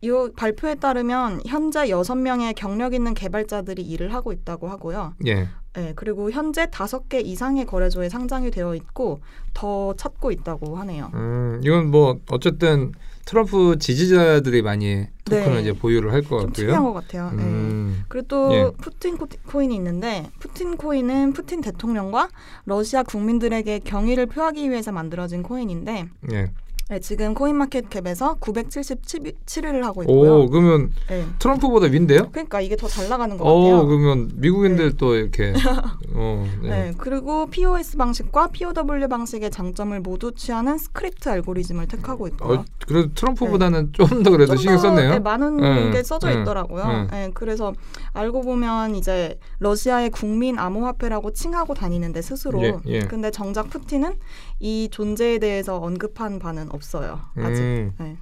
이 0.00 0.10
발표에 0.36 0.76
따르면 0.76 1.40
현재 1.46 1.88
여섯 1.88 2.14
명의 2.14 2.54
경력 2.54 2.94
있는 2.94 3.14
개발자들이 3.14 3.82
일을 3.82 4.14
하고 4.14 4.32
있다고 4.32 4.68
하고요. 4.68 5.14
예. 5.26 5.48
네, 5.74 5.92
그리고 5.96 6.30
현재 6.30 6.70
다섯 6.70 7.08
개 7.08 7.20
이상의 7.20 7.66
거래소에 7.66 8.08
상장이 8.08 8.50
되어 8.50 8.74
있고 8.76 9.20
더 9.54 9.94
찾고 9.94 10.30
있다고 10.30 10.76
하네요. 10.78 11.10
음, 11.14 11.60
이건 11.64 11.90
뭐 11.90 12.20
어쨌든 12.30 12.92
트럼프 13.28 13.76
지지자들이 13.78 14.62
많이 14.62 15.04
토큰을 15.26 15.56
네. 15.56 15.60
이제 15.60 15.72
보유를 15.74 16.12
할것좀 16.14 16.50
특이한 16.54 16.76
같고요. 16.76 16.94
것 16.94 17.06
같아요. 17.06 17.30
네. 17.36 17.42
음. 17.42 18.04
그리고 18.08 18.26
또 18.26 18.54
예. 18.54 18.70
푸틴 18.80 19.18
코- 19.18 19.28
코인이 19.46 19.74
있는데 19.74 20.30
푸틴 20.38 20.78
코인은 20.78 21.34
푸틴 21.34 21.60
대통령과 21.60 22.30
러시아 22.64 23.02
국민들에게 23.02 23.80
경의를 23.80 24.24
표하기 24.26 24.70
위해서 24.70 24.92
만들어진 24.92 25.42
코인인데 25.42 26.08
예. 26.32 26.50
네, 26.90 27.00
지금 27.00 27.34
코인마켓캡에서 27.34 28.36
977위를 28.40 29.82
하고 29.82 30.02
있고요. 30.02 30.40
오 30.40 30.46
그러면 30.48 30.90
네. 31.08 31.24
트럼프보다 31.38 31.86
윈데요? 31.86 32.30
그러니까 32.30 32.60
이게 32.62 32.76
더 32.76 32.88
잘 32.88 33.08
나가는 33.10 33.36
것어 33.36 33.44
같아요. 33.54 33.86
그러면 33.86 34.30
미국인들 34.36 34.96
또 34.96 35.14
이렇게 35.14 35.52
어 36.14 36.46
네. 36.62 36.68
네, 36.68 36.92
그리고 36.96 37.46
POS 37.46 37.98
방식과 37.98 38.48
POW 38.48 39.06
방식의 39.08 39.50
장점을 39.50 40.00
모두 40.00 40.32
취하는 40.32 40.78
Scrypt 40.78 41.28
알고리즘을 41.28 41.86
택하고 41.88 42.26
있고요. 42.28 42.60
어, 42.60 42.64
그래도 42.86 43.12
트럼프보다는 43.14 43.92
좀 43.92 44.22
더 44.22 44.30
그래도 44.30 44.54
좀 44.54 44.56
신경 44.56 44.76
더, 44.76 44.82
썼네요. 44.82 45.10
네, 45.10 45.18
많은 45.18 45.56
네, 45.58 45.90
게 45.90 46.02
써져 46.02 46.28
네, 46.28 46.40
있더라고요. 46.40 46.86
네. 46.86 47.06
네, 47.10 47.30
그래서 47.34 47.74
알고 48.14 48.40
보면 48.40 48.94
이제 48.96 49.38
러시아의 49.58 50.10
국민 50.10 50.58
암호화폐라고 50.58 51.32
칭하고 51.34 51.74
다니는데 51.74 52.22
스스로. 52.22 52.62
예, 52.62 52.74
예. 52.86 53.00
근데 53.00 53.30
정작 53.30 53.68
푸틴은 53.68 54.14
이 54.60 54.88
존재에 54.90 55.38
대해서 55.38 55.78
언급한 55.78 56.38
바는 56.38 56.72
없어요. 56.72 57.20
아직. 57.36 57.62
음. 57.62 57.92
네. 57.98 58.16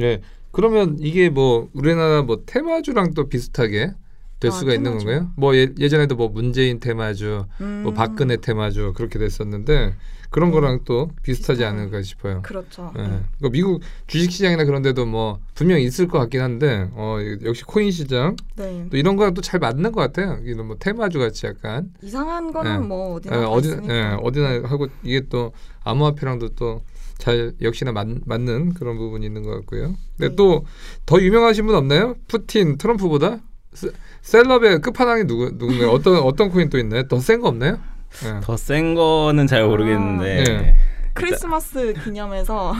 예. 0.00 0.20
그러면 0.50 0.96
이게 1.00 1.30
뭐 1.30 1.68
우리나라 1.72 2.22
뭐 2.22 2.42
테마주랑 2.46 3.14
또 3.14 3.28
비슷하게 3.28 3.94
될 4.40 4.50
아, 4.50 4.54
수가 4.54 4.74
있는 4.74 4.92
테마주. 4.92 5.06
건가요? 5.06 5.32
뭐 5.36 5.56
예, 5.56 5.68
예전에도 5.78 6.16
뭐 6.16 6.28
문재인 6.28 6.80
테마주, 6.80 7.46
음, 7.60 7.80
뭐 7.82 7.92
박근혜 7.92 8.36
테마주 8.36 8.92
그렇게 8.94 9.18
됐었는데 9.18 9.94
그런 10.34 10.50
네. 10.50 10.54
거랑 10.54 10.80
또 10.84 11.10
비슷하지. 11.22 11.64
않을까 11.64 12.02
싶어요. 12.02 12.42
그렇죠. 12.42 12.92
예. 12.98 13.02
네. 13.02 13.08
그러니까 13.38 13.48
미국 13.52 13.82
주식시장이나 14.08 14.64
그런 14.64 14.82
데도 14.82 15.06
뭐 15.06 15.38
분명히 15.54 15.84
있을 15.84 16.08
것 16.08 16.18
같긴 16.18 16.40
한데 16.40 16.88
어, 16.94 17.18
역시 17.44 17.62
코인 17.64 17.90
시장 17.92 18.34
네. 18.56 18.86
또 18.90 18.96
이런 18.96 19.14
거랑 19.16 19.34
또 19.34 19.40
잘 19.42 19.60
맞는 19.60 19.92
것 19.92 20.00
같아요. 20.00 20.38
이런 20.44 20.66
뭐 20.66 20.76
테마주 20.78 21.18
같이 21.20 21.46
약간 21.46 21.90
이상한 22.02 22.52
거는 22.52 22.80
네. 22.80 22.86
뭐 22.86 23.14
어디나 23.14 23.36
예, 23.36 23.40
다 23.42 23.48
어디. 23.48 23.68
예, 23.88 24.16
어디나 24.20 24.68
하고 24.68 24.88
이게 25.04 25.20
또 25.28 25.52
암호화폐랑도 25.84 26.50
또 26.56 26.82
잘 27.16 27.54
역시나 27.62 27.92
맞, 27.92 28.08
맞는 28.26 28.74
그런 28.74 28.98
부분이 28.98 29.24
있는 29.24 29.44
것 29.44 29.50
같고요. 29.50 29.94
근데 30.18 30.30
네. 30.30 30.34
또더 30.34 31.22
유명하신 31.22 31.64
분 31.64 31.76
없나요? 31.76 32.16
푸틴, 32.26 32.76
트럼프보다 32.76 33.38
세- 33.72 33.92
celeb의 34.22 34.80
끝판왕이 34.80 35.24
누구 35.28 35.48
누군가요? 35.54 35.90
어떤 35.90 36.16
어떤 36.18 36.50
코인 36.50 36.70
또 36.70 36.78
있나요? 36.78 37.06
더 37.06 37.18
센 37.20 37.40
거 37.40 37.48
없나요? 37.48 37.78
예. 38.24 38.40
더센 38.42 38.94
거는 38.94 39.46
잘 39.46 39.66
모르겠는데 39.66 40.40
아, 40.40 40.44
네. 40.62 40.76
크리스마스 41.14 41.94
기념해서 42.04 42.74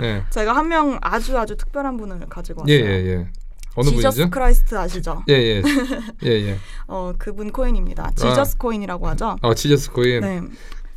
예. 0.00 0.22
제가 0.30 0.54
한 0.54 0.68
명 0.68 0.98
아주 1.02 1.38
아주 1.38 1.56
특별한 1.56 1.96
분을 1.96 2.20
가지고 2.28 2.64
예, 2.68 2.80
왔어요. 2.80 2.90
예, 2.94 3.06
예. 3.06 3.26
어느 3.76 3.88
Jesus 3.88 4.18
분이죠? 4.18 4.30
Christ 4.30 4.78
아시죠? 4.78 5.22
예, 5.28 5.34
예. 5.34 5.62
예, 6.24 6.30
예. 6.30 6.56
어 6.86 7.12
그분 7.18 7.50
코인입니다. 7.50 8.10
Jesus 8.14 8.56
코인이라고 8.58 9.08
하죠. 9.08 9.36
어, 9.42 9.54
Jesus 9.54 9.90
코인. 9.92 10.20
네. 10.20 10.42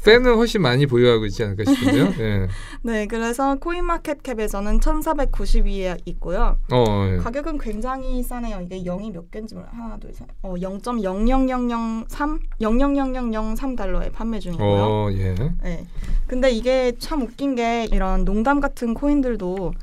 팬은 0.08 0.36
훨씬 0.36 0.62
많이 0.62 0.86
보유하고 0.86 1.26
있지 1.26 1.44
않을까 1.44 1.66
싶은데요. 1.66 2.14
예. 2.24 2.48
네, 2.82 3.08
그래서 3.08 3.56
코인마켓캡에서는 3.56 4.80
1,490위에 4.80 6.00
있고요. 6.06 6.58
어, 6.72 7.10
예. 7.12 7.18
가격은 7.18 7.58
굉장히 7.58 8.24
싸네요. 8.24 8.62
이게 8.62 8.84
0이 8.84 9.12
몇 9.12 9.30
개인지 9.30 9.56
몰라. 9.56 9.68
하나, 9.74 9.98
둘, 9.98 10.14
셋. 10.14 10.26
어, 10.44 10.54
0.00003 10.54 12.40
0.00003 12.62 13.76
달러에 13.76 14.10
판매 14.10 14.40
중이고요. 14.40 14.66
어, 14.66 15.10
예. 15.12 15.36
네. 15.36 15.86
근데 16.26 16.52
이게 16.52 16.94
참 17.00 17.24
웃긴 17.24 17.56
게 17.56 17.86
이런 17.92 18.24
농담 18.24 18.62
같은 18.62 18.94
코인들도 18.94 19.74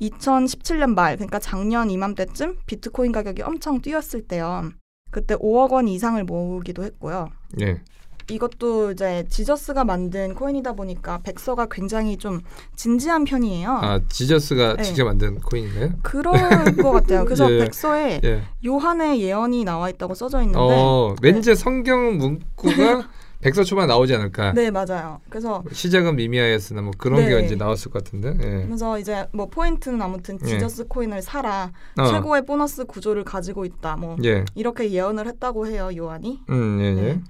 2017년 0.00 0.94
말, 0.94 1.16
그러니까 1.16 1.38
작년 1.38 1.90
이맘때쯤 1.90 2.56
비트코인 2.64 3.12
가격이 3.12 3.42
엄청 3.42 3.82
뛰었을 3.82 4.22
때요. 4.22 4.70
그때 5.10 5.34
5억 5.34 5.72
원 5.72 5.88
이상을 5.88 6.22
모으기도 6.24 6.84
했고요. 6.84 7.28
예. 7.60 7.82
이것도 8.30 8.92
이제 8.92 9.24
Jesus가 9.28 9.84
만든 9.84 10.34
코인이다 10.34 10.74
보니까 10.74 11.18
백서가 11.22 11.66
굉장히 11.70 12.16
좀 12.16 12.40
진지한 12.76 13.24
편이에요. 13.24 13.70
아, 13.70 14.00
Jesus가 14.08 14.76
네. 14.76 14.82
직접 14.82 15.04
만든 15.04 15.40
코인인가요? 15.40 15.90
그런 16.02 16.32
것 16.76 16.92
같아요. 16.92 17.24
그래서 17.24 17.50
예. 17.50 17.58
백서에 17.58 18.20
예. 18.24 18.42
요한의 18.64 19.20
예언이 19.20 19.64
나와 19.64 19.88
있다고 19.88 20.14
써져 20.14 20.40
있는데, 20.42 20.58
어, 20.58 21.14
왠지 21.22 21.54
성경 21.54 22.18
문구가 22.18 23.08
백서 23.40 23.62
초반 23.62 23.86
나오지 23.86 24.14
않을까? 24.16 24.52
네 24.52 24.70
맞아요. 24.70 25.20
그래서 25.30 25.62
시작은 25.72 26.16
미미하였으나 26.16 26.82
뭐 26.82 26.90
그런 26.98 27.20
게 27.20 27.28
네. 27.28 27.34
왠지 27.34 27.56
나왔을 27.56 27.90
것 27.90 28.02
같은데. 28.02 28.30
예. 28.42 28.66
그래서 28.66 28.98
이제 28.98 29.26
뭐 29.32 29.46
포인트는 29.46 30.02
아무튼 30.02 30.38
예. 30.42 30.46
Jesus 30.48 30.88
코인을 30.88 31.22
사라, 31.22 31.70
어. 31.98 32.06
최고의 32.08 32.44
보너스 32.44 32.84
구조를 32.84 33.24
가지고 33.24 33.64
있다, 33.64 33.96
뭐 33.96 34.16
예. 34.24 34.44
이렇게 34.54 34.90
예언을 34.90 35.26
했다고 35.28 35.66
해요 35.68 35.90
요한이. 35.96 36.40
음, 36.50 36.78
예, 36.80 37.08
예. 37.08 37.20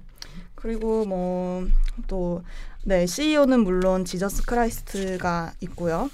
네. 0.59 0.61
그리고 0.61 1.05
뭐 1.05 1.67
또 2.07 2.43
네, 2.83 3.05
CEO는 3.05 3.61
물론 3.61 4.05
Jesus 4.05 4.45
Christ가 4.45 5.53
있고요. 5.61 6.09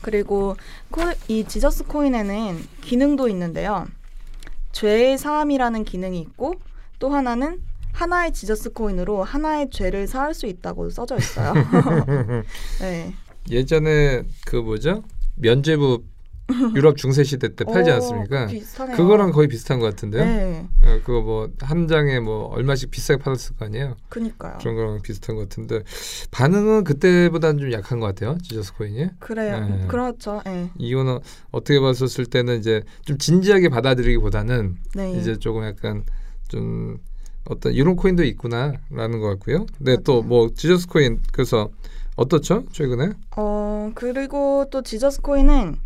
그리고 0.00 0.56
코, 0.90 1.02
이 1.28 1.44
Jesus 1.44 1.84
코인에는 1.84 2.58
기능도 2.82 3.28
있는데요. 3.28 3.86
죄의 4.72 5.18
사함이라는 5.18 5.84
기능이 5.84 6.20
있고 6.20 6.54
또 6.98 7.10
하나는 7.10 7.60
하나의 7.92 8.32
Jesus 8.32 8.72
코인으로 8.72 9.22
하나의 9.22 9.70
죄를 9.70 10.06
사할 10.06 10.34
수 10.34 10.46
있다고 10.46 10.90
써져 10.90 11.16
있어요. 11.16 11.54
네. 12.80 13.14
예전에 13.50 14.24
그 14.46 14.56
뭐죠? 14.56 15.04
면죄부 15.36 16.02
유럽 16.76 16.96
중세 16.98 17.24
시대 17.24 17.54
때 17.54 17.64
팔지 17.64 17.90
오, 17.90 17.94
않았습니까? 17.94 18.46
비슷하네요. 18.46 18.96
그거랑 18.96 19.32
거의 19.32 19.48
비슷한 19.48 19.78
것 19.80 19.86
같은데요. 19.86 20.24
네, 20.24 20.66
어, 20.82 21.00
그거 21.04 21.20
뭐 21.22 21.48
한 21.60 21.88
장에 21.88 22.20
뭐 22.20 22.48
얼마씩 22.48 22.90
비싸게 22.90 23.22
팔았을 23.22 23.56
거 23.56 23.64
아니에요? 23.64 23.96
그니까요. 24.10 24.58
그런 24.60 24.74
거랑 24.76 25.00
비슷한 25.02 25.36
것 25.36 25.48
같은데 25.48 25.80
반응은 26.30 26.84
그때보다는 26.84 27.58
좀 27.60 27.72
약한 27.72 27.98
것 28.00 28.06
같아요. 28.06 28.36
지저스 28.42 28.74
코인이. 28.74 29.08
그래요. 29.18 29.60
네. 29.68 29.86
그렇죠. 29.88 30.42
네. 30.44 30.70
이거는 30.78 31.18
어떻게 31.50 31.80
봤었을 31.80 32.26
때는 32.26 32.58
이제 32.58 32.82
좀 33.06 33.16
진지하게 33.16 33.70
받아들이기보다는 33.70 34.76
네. 34.96 35.12
이제 35.18 35.38
조금 35.38 35.64
약간 35.64 36.04
좀 36.48 36.98
어떤 37.46 37.72
이런 37.72 37.96
코인도 37.96 38.22
있구나라는 38.24 39.20
것 39.20 39.28
같고요. 39.30 39.66
근데 39.78 39.96
또. 40.04 40.22
뭐 40.22 40.50
지저스 40.54 40.88
코인 40.88 41.20
그래서 41.32 41.70
어떻죠 42.16 42.64
최근에? 42.72 43.10
어 43.36 43.90
그리고 43.94 44.66
또 44.70 44.82
지저스 44.82 45.20
코인은 45.22 45.76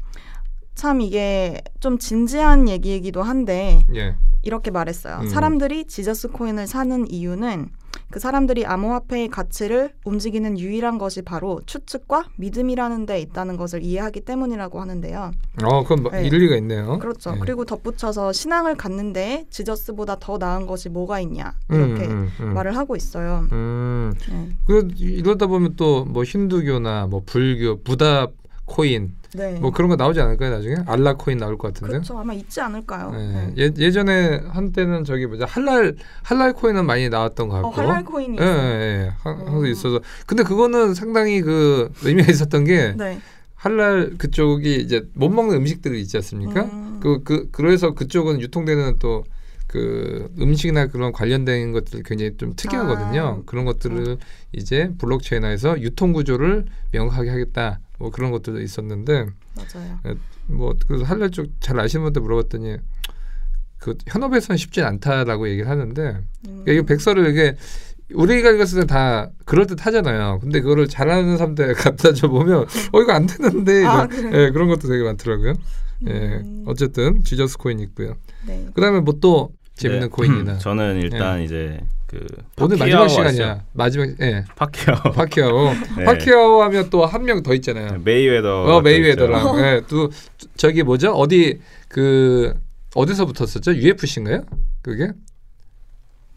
참 0.79 1.01
이게 1.01 1.61
좀 1.81 1.99
진지한 1.99 2.69
얘기이기도 2.69 3.21
한데 3.21 3.83
예. 3.97 4.15
이렇게 4.43 4.71
말했어요. 4.71 5.23
음. 5.23 5.29
사람들이 5.29 5.87
지저스 5.87 6.29
코인을 6.29 6.69
사는 6.69 7.11
이유는 7.11 7.71
그 8.11 8.21
사람들이 8.21 8.65
암호화폐의 8.65 9.29
가치를 9.29 9.93
움직이는 10.05 10.57
유일한 10.57 10.97
것이 10.97 11.23
바로 11.23 11.61
추측과 11.67 12.27
믿음이라는 12.37 13.07
데 13.07 13.21
있다는 13.21 13.57
것을 13.57 13.83
이해하기 13.83 14.21
때문이라고 14.21 14.81
하는데요. 14.81 15.33
어 15.65 15.85
그럼 15.85 16.05
뭐 16.05 16.13
네. 16.13 16.25
일리가 16.29 16.57
있네요. 16.59 17.01
그렇죠. 17.01 17.33
예. 17.35 17.41
그리고 17.41 17.65
덧붙여서 17.65 18.33
신앙을 18.33 18.77
갖는데 18.77 19.47
지저스보다 19.51 20.19
더 20.21 20.39
나은 20.39 20.67
것이 20.67 20.89
뭐가 20.89 21.19
있냐 21.21 21.55
이렇게 21.71 22.07
음, 22.07 22.31
음, 22.39 22.47
음. 22.47 22.55
말을 22.55 22.77
하고 22.77 22.95
있어요. 22.95 23.49
음. 23.51 24.15
네. 24.31 24.49
그 24.65 24.89
이러다 24.97 25.49
보면 25.49 25.75
또 25.75 26.05
뭐 26.07 26.23
힌두교나 26.23 27.09
뭐 27.09 27.23
불교, 27.27 27.83
부다 27.83 28.29
코인 28.69 29.15
네. 29.35 29.59
뭐 29.61 29.71
그런 29.73 29.89
거 29.89 29.97
나오지 29.97 30.21
않을까요 30.21 30.51
나중에? 30.51 30.77
알라 30.87 31.15
코인 31.15 31.39
나올 31.39 31.59
것 31.59 31.69
같은데. 31.69 31.93
그렇죠. 31.95 32.19
아마 32.19 32.33
있지 32.35 32.61
않을까요? 32.61 33.11
네. 33.11 33.29
네. 33.29 33.55
예, 33.59 33.73
예전에 33.77 34.43
한때는 34.49 35.05
저기 35.05 35.27
뭐죠 35.27 35.45
할랄 35.47 35.97
할랄 36.23 36.53
코인은 36.53 36.87
많이 36.87 37.09
나왔던 37.09 37.49
것 37.49 37.59
어, 37.59 37.63
같고. 37.71 37.77
할랄 37.81 38.05
코인이 38.05 38.39
예, 38.41 38.45
예. 38.45 38.47
예. 38.47 39.13
한- 39.23 39.39
항상 39.39 39.61
음. 39.61 39.67
있어서. 39.67 40.01
근데 40.27 40.43
그거는 40.45 40.95
상당히 40.95 41.41
그 41.41 41.91
의미가 42.03 42.29
있었던 42.33 42.65
게 42.65 42.95
네. 42.97 43.19
할랄 43.55 44.13
그쪽이 44.19 44.77
이제 44.77 45.09
못 45.15 45.31
먹는 45.31 45.57
음식들이 45.57 46.01
있지 46.01 46.17
않습니까? 46.19 46.63
음. 46.65 47.01
그, 47.03 47.23
그, 47.25 47.49
그래서 47.53 47.93
그쪽은 47.95 48.41
유통되는 48.41 48.99
또그 48.99 50.33
음식이나 50.41 50.87
그런 50.87 51.13
관련된 51.13 51.73
것들 51.73 52.03
굉장히 52.05 52.37
좀 52.39 52.55
특이하거든요. 52.57 53.41
아, 53.41 53.43
그런 53.47 53.65
것들을 53.65 54.19
이제 54.53 54.91
블록체인화해서 54.99 55.81
유통 55.83 56.13
구조를 56.13 56.67
명확하게 56.93 57.31
하겠다. 57.31 57.81
뭐 57.99 58.11
그런 58.11 58.31
것들도 58.31 58.61
있었는데 58.61 59.27
맞아요. 59.57 59.99
뭐 60.47 60.75
그래서 60.87 61.05
할랄 61.05 61.31
쪽 61.31 61.47
잘 61.61 61.79
아시는 61.81 62.03
분한테 62.03 62.21
물어봤더니 62.21 62.77
그 63.79 63.97
현업에서는 64.07 64.57
쉽진 64.57 64.85
않다라고 64.85 65.49
얘기를 65.49 65.69
하는데 65.69 66.03
음. 66.03 66.63
그러니까 66.65 66.73
이거 66.73 66.83
백서를 66.85 67.31
이게 67.31 67.57
우리가 68.15 68.51
읽었을 68.51 68.81
때 68.83 68.87
다 68.87 69.31
그럴 69.45 69.67
듯 69.67 69.85
하잖아요. 69.87 70.39
근데 70.41 70.61
그거를 70.61 70.89
잘하는 70.89 71.37
사람들 71.37 71.75
갖다 71.75 72.13
줘 72.13 72.29
보면 72.29 72.63
어 72.93 73.03
이거 73.03 73.13
안 73.13 73.27
되는데 73.27 73.85
아, 73.85 74.05
이런-? 74.11 74.35
예, 74.35 74.51
그런 74.51 74.69
것도 74.69 74.89
되게 74.89 75.03
많더라고요. 75.05 75.53
예, 76.07 76.11
음. 76.13 76.65
어쨌든 76.67 77.23
Jesus 77.25 77.59
코인 77.59 77.81
있고요. 77.81 78.15
네. 78.47 78.67
그다음에 78.75 79.01
뭐 79.01 79.19
또 79.21 79.51
재밌는 79.75 80.03
네. 80.03 80.09
코인이나 80.09 80.59
저는 80.59 81.01
일단 81.03 81.43
이제 81.43 81.81
그 82.09 82.27
오늘 82.59 82.79
마지막? 82.79 83.07
시간이야. 83.09 83.65
마지막 83.75 84.09
예 84.23 84.43
파키아오 84.57 85.13
파키아오 85.13 85.75
네. 85.99 86.05
파키아오 86.05 86.63
하면 86.63 86.89
또 86.89 87.05
한 87.07 87.23
명 87.23 87.43
더 87.43 87.53
있잖아요. 87.55 88.01
메이웨더 88.03 88.63
어 88.65 88.81
메이웨더랑 88.81 89.59
예, 89.61 89.83
또 89.89 90.11
저기 90.57 90.83
뭐죠 90.83 91.13
어디 91.13 91.61
그 91.89 92.55
어디서 92.95 93.27
붙었었죠 93.27 93.75
UFC인가요? 93.75 94.45
그게 94.81 95.09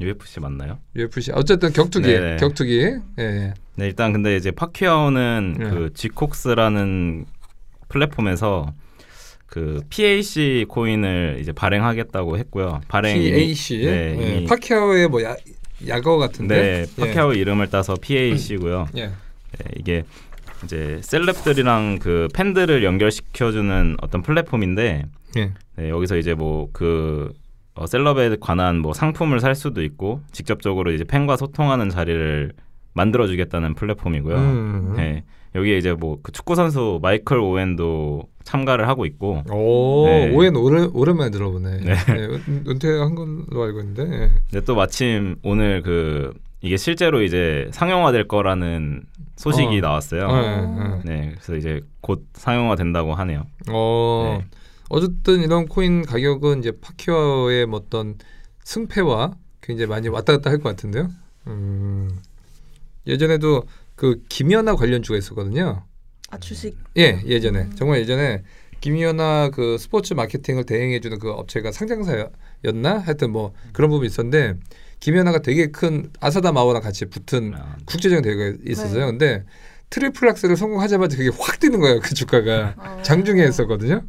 UFC 0.01 0.41
맞나요? 0.41 0.79
UFC 0.95 1.31
어쨌든 1.33 1.71
격투기 1.71 2.05
네네. 2.07 2.35
격투기 2.37 2.79
예. 3.19 3.53
네 3.75 3.85
일단 3.85 4.11
근데 4.11 4.35
이제 4.35 4.51
파퀴아오는 4.51 5.55
네. 5.57 5.69
그 5.69 5.89
GCOX라는 5.93 7.25
플랫폼에서 7.87 8.73
그 9.47 9.81
PAC 9.89 10.65
코인을 10.67 11.37
이제 11.39 11.51
발행하겠다고 11.53 12.37
했고요. 12.37 12.81
발행 12.87 13.15
PAC 13.21 13.77
네, 13.85 14.41
예. 14.41 14.45
파키아오의 14.45 15.07
뭐 15.09 15.21
야, 15.23 15.35
야거 15.87 16.17
같은데 16.17 16.85
네, 16.85 17.01
파키아오 17.05 17.33
이름을 17.33 17.67
따서 17.69 17.95
PAC고요. 17.95 18.87
예. 18.97 19.01
예. 19.01 19.05
네, 19.05 19.71
이게 19.75 20.03
이제 20.63 20.99
셀럽들이랑 21.01 21.99
그 21.99 22.27
팬들을 22.33 22.83
연결시켜주는 22.83 23.97
어떤 24.01 24.21
플랫폼인데 24.21 25.05
예. 25.37 25.51
네, 25.75 25.89
여기서 25.89 26.17
이제 26.17 26.33
뭐그 26.33 27.33
어, 27.73 27.87
셀럽에 27.87 28.35
관한 28.39 28.79
뭐 28.79 28.93
상품을 28.93 29.39
살 29.39 29.55
수도 29.55 29.81
있고 29.83 30.21
직접적으로 30.31 30.91
이제 30.91 31.03
팬과 31.03 31.37
소통하는 31.37 31.89
자리를 31.89 32.51
만들어주겠다는 32.93 33.73
플랫폼이고요. 33.75 34.35
음. 34.35 34.93
네, 34.97 35.23
여기에 35.55 35.77
이제 35.77 35.93
뭐 35.93 36.17
그 36.21 36.31
축구 36.31 36.55
선수 36.55 36.99
마이클 37.01 37.37
오웬도 37.39 38.23
참가를 38.43 38.87
하고 38.87 39.05
있고 39.05 39.43
오, 39.51 40.05
네. 40.07 40.31
오엔 40.33 40.55
오래, 40.55 40.87
오랜만에 40.93 41.29
들어보네. 41.31 41.77
네. 41.81 41.91
예, 42.09 42.13
은- 42.25 42.63
은퇴한 42.67 43.15
걸로 43.15 43.63
알고 43.63 43.79
있는데. 43.81 44.03
예. 44.03 44.31
근데 44.49 44.65
또 44.65 44.75
마침 44.75 45.35
오늘 45.43 45.81
그 45.83 46.33
이게 46.61 46.77
실제로 46.77 47.21
이제 47.23 47.69
상용화될 47.71 48.27
거라는 48.27 49.03
소식이 49.35 49.77
어. 49.77 49.81
나왔어요. 49.81 50.27
예, 50.29 50.35
예. 50.35 51.01
네, 51.05 51.29
그래서 51.33 51.55
이제 51.55 51.81
곧 52.01 52.25
상용화 52.33 52.75
된다고 52.75 53.13
하네요. 53.13 53.43
어, 53.69 54.37
네. 54.39 54.45
어쨌든 54.89 55.41
이런 55.41 55.67
코인 55.67 56.03
가격은 56.05 56.59
이제 56.59 56.71
파키아오의 56.81 57.65
뭐 57.67 57.79
어떤 57.85 58.15
승패와 58.63 59.31
굉장히 59.61 59.87
많이 59.89 60.07
왔다 60.09 60.33
갔다 60.33 60.49
할 60.49 60.57
것 60.59 60.69
같은데요. 60.69 61.09
음, 61.47 62.09
예전에도 63.07 63.63
그 63.95 64.21
김연아 64.29 64.75
관련주가 64.75 65.17
있었거든요. 65.17 65.83
아 66.29 66.37
주식. 66.39 66.77
예, 66.97 67.21
예전에 67.25 67.69
정말 67.75 67.99
예전에 67.99 68.43
김연아 68.79 69.51
그 69.53 69.77
스포츠 69.77 70.13
마케팅을 70.13 70.65
대행해주는 70.65 71.19
그 71.19 71.29
업체가 71.31 71.71
상장사였나? 71.71 72.99
하여튼 73.05 73.31
뭐 73.31 73.53
그런 73.73 73.89
부분이 73.91 74.07
있었는데 74.07 74.55
김연아가 74.99 75.39
되게 75.39 75.67
큰 75.67 76.09
아사다 76.19 76.51
마오랑 76.51 76.81
같이 76.81 77.05
붙은 77.05 77.53
아, 77.55 77.75
국제적인 77.85 78.23
대회가 78.23 78.57
있었어요. 78.65 79.05
네. 79.05 79.11
근데 79.11 79.43
트리플 79.89 80.29
악셀을 80.29 80.55
성공하자마자 80.55 81.17
그게 81.17 81.29
확 81.37 81.59
뛰는 81.59 81.79
거예요. 81.79 81.99
그 81.99 82.15
주가가 82.15 82.75
어. 82.77 82.99
장중에 83.03 83.41
했었거든요. 83.43 84.03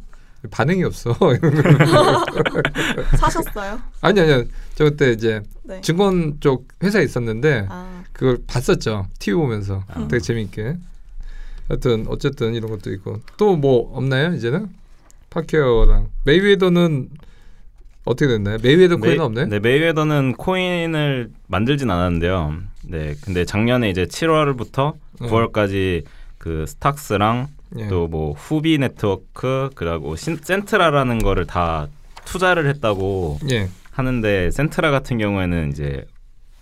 반응이 0.49 0.83
없어. 0.83 1.13
사셨어요? 3.17 3.79
아니 4.01 4.19
아니요. 4.19 4.43
저 4.75 4.85
그때 4.85 5.11
이제 5.11 5.41
네. 5.63 5.81
증권 5.81 6.37
쪽 6.39 6.67
회사에 6.83 7.03
있었는데 7.03 7.67
아, 7.69 7.92
그걸 8.23 8.37
봤었죠. 8.47 9.07
TV 9.19 9.35
보면서 9.35 9.83
아. 9.89 10.07
되게 10.07 10.21
재밌게. 10.21 10.77
하여튼 11.67 12.05
어쨌든 12.07 12.53
이런 12.55 12.71
것도 12.71 12.89
있고 12.93 13.19
또 13.35 13.57
뭐 13.57 13.91
없나요 13.97 14.33
이제는 14.33 14.69
파퀴아오랑 15.29 16.07
메이웨더는 16.23 17.09
어떻게 18.05 18.27
됐나요? 18.31 18.59
메이웨더 18.63 18.95
코인은 18.97 19.19
없나요? 19.19 19.45
네, 19.47 19.59
메이웨더는 19.59 20.33
코인을 20.37 21.31
만들진 21.47 21.91
않았는데요. 21.91 22.55
네, 22.83 23.15
근데 23.21 23.43
작년에 23.43 23.89
이제 23.89 24.05
7월부터 24.05 24.93
음. 25.21 25.27
9월까지 25.27 26.05
그 26.37 26.65
Stox랑 26.65 27.47
예. 27.77 27.87
또뭐 27.89 28.33
Hubii 28.33 28.77
Network 28.77 29.69
그리고 29.75 30.15
신, 30.15 30.37
Centra라는 30.41 31.19
거를 31.19 31.45
다 31.45 31.87
투자를 32.23 32.67
했다고 32.67 33.39
예. 33.51 33.67
하는데 33.91 34.49
Centra 34.51 34.91
같은 34.91 35.17
경우에는 35.17 35.71
이제 35.71 36.05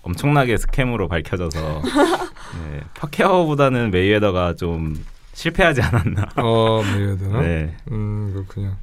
엄청나게 0.03 0.57
scam으로 0.57 1.07
밝혀져서 1.07 1.81
네, 1.83 2.81
파퀴아오보다는 2.95 3.91
메이웨더가 3.91 4.55
좀 4.55 4.95
실패하지 5.33 5.81
않았나. 5.81 6.29
어 6.37 6.81
메이웨더. 6.83 7.25
네. 7.41 7.75
음 7.91 8.31
그렇군요. 8.33 8.75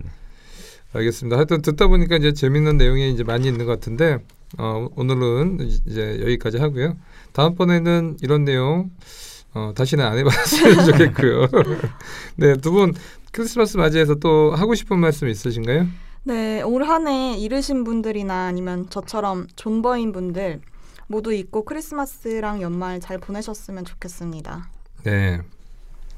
알겠습니다. 0.93 1.37
하여튼 1.37 1.61
듣다 1.63 1.87
보니까 1.87 2.17
이제 2.17 2.33
재밌는 2.33 2.77
내용이 2.79 3.11
이제 3.13 3.23
많이 3.25 3.47
있는 3.47 3.67
것 3.67 3.73
같은데 3.73 4.19
어, 4.57 4.89
오늘은 4.97 5.59
이제 5.87 6.19
여기까지 6.23 6.57
하고요. 6.59 6.97
다음번에는 7.33 8.17
이런 8.23 8.45
내용 8.45 8.91
어, 9.55 9.73
다시는 9.77 10.05
안 10.05 10.17
해봤으면 10.19 10.85
좋겠고요. 10.87 11.49
네, 12.37 12.55
두 12.57 12.73
분 12.73 12.95
크리스마스 13.33 13.77
맞이해서 13.77 14.15
또 14.17 14.53
하고 14.55 14.75
싶은 14.75 14.99
말씀 14.99 15.29
있으신가요? 15.29 15.87
네, 16.25 16.63
올 16.63 16.83
한 16.85 17.07
해 17.07 17.37
잃으신 17.37 17.85
분들이나 17.85 18.47
아니면 18.47 18.89
저처럼 18.89 19.47
존버인 19.57 20.13
분들 20.13 20.61
모두 21.09 21.33
있고 21.33 21.65
크리스마스랑 21.65 22.61
연말 22.63 23.01
잘 23.01 23.19
보내셨으면 23.19 23.85
좋겠습니다. 23.85 24.69
네. 25.05 25.41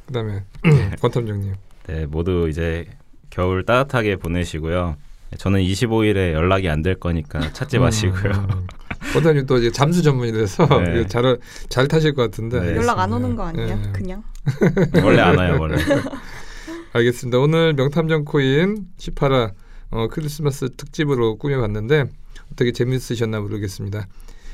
그다음에 0.06 0.44
권탐정님. 1.00 1.54
네, 1.86 2.06
모두 2.06 2.48
이제 2.48 2.86
겨울 3.30 3.64
따뜻하게 3.64 4.16
보내시고요. 4.16 4.96
저는 5.38 5.60
25일에 5.60 6.32
연락이 6.32 6.68
안 6.68 6.82
될 6.82 6.96
거니까 6.98 7.52
찾지 7.52 7.78
마시고요. 7.78 8.32
음, 8.32 8.66
권탐님 9.14 9.46
또 9.46 9.58
이제 9.58 9.70
잠수 9.70 10.02
전문이라서 10.02 10.66
네. 10.82 10.98
이거 11.00 11.06
잘, 11.08 11.38
잘 11.68 11.86
타실 11.86 12.14
것 12.14 12.22
같은데. 12.22 12.58
네. 12.60 12.76
연락 12.76 12.98
안. 12.98 13.12
오는 13.12 13.36
거 13.36 13.44
아니에요? 13.44 13.76
네. 13.76 13.92
그냥? 13.92 14.24
원래 15.04 15.20
안 15.20 15.38
와요, 15.38 15.56
원래. 15.60 15.76
알겠습니다. 16.92 17.38
오늘 17.38 17.74
명탐정 17.74 18.24
코인 18.24 18.86
18화 18.98 19.52
어, 19.92 20.08
크리스마스 20.08 20.68
특집으로 20.76 21.36
꾸며봤는데 21.36 22.04
어떻게 22.52 22.72
재밌으셨나 22.72 23.38
모르겠습니다. 23.40 24.08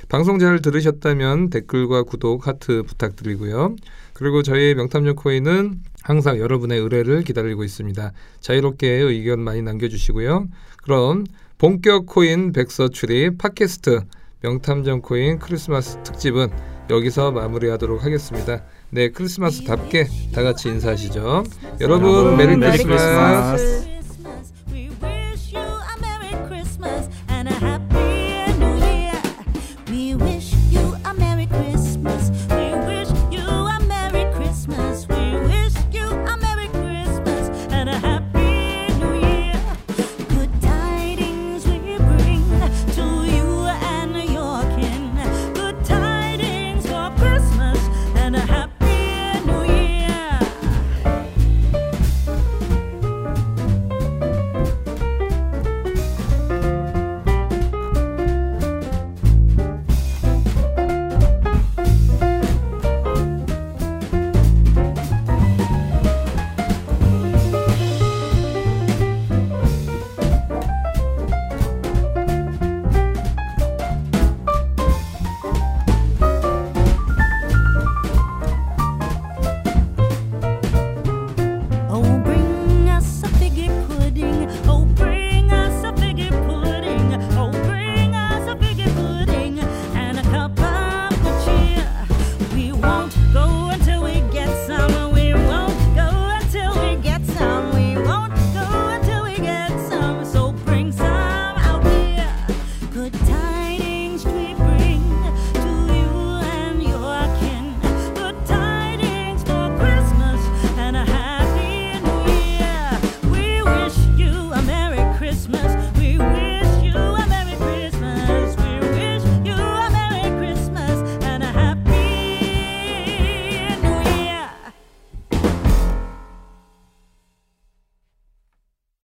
방송 0.08 0.38
잘 0.38 0.60
들으셨다면 0.62 1.50
댓글과 1.50 2.04
구독, 2.04 2.46
하트 2.46 2.82
부탁드리고요. 2.84 3.74
그리고 4.12 4.42
저희 4.42 4.74
명탐정 4.74 5.16
코인은 5.16 5.80
항상 6.02 6.38
여러분의 6.38 6.78
의뢰를 6.78 7.22
기다리고 7.22 7.64
있습니다. 7.64 8.12
자유롭게 8.40 8.88
의견 8.88 9.40
많이 9.40 9.62
남겨주시고요. 9.62 10.46
그럼 10.82 11.24
본격 11.58 12.06
코인 12.06 12.52
백서 12.52 12.88
추리 12.88 13.38
팟캐스트 13.38 14.00
명탐정 14.42 15.02
코인 15.02 15.38
크리스마스 15.38 15.98
특집은 16.04 16.50
여기서 16.88 17.32
마무리하도록 17.32 18.04
하겠습니다. 18.04 18.62
네, 18.90 19.10
크리스마스답게 19.10 20.06
다 20.32 20.42
같이 20.42 20.68
인사하시죠. 20.68 21.42
여러분, 21.80 22.36
메리 22.36 22.56
메리 22.56 22.84
크리스마스. 22.84 23.56
크리스마스. 23.56 23.95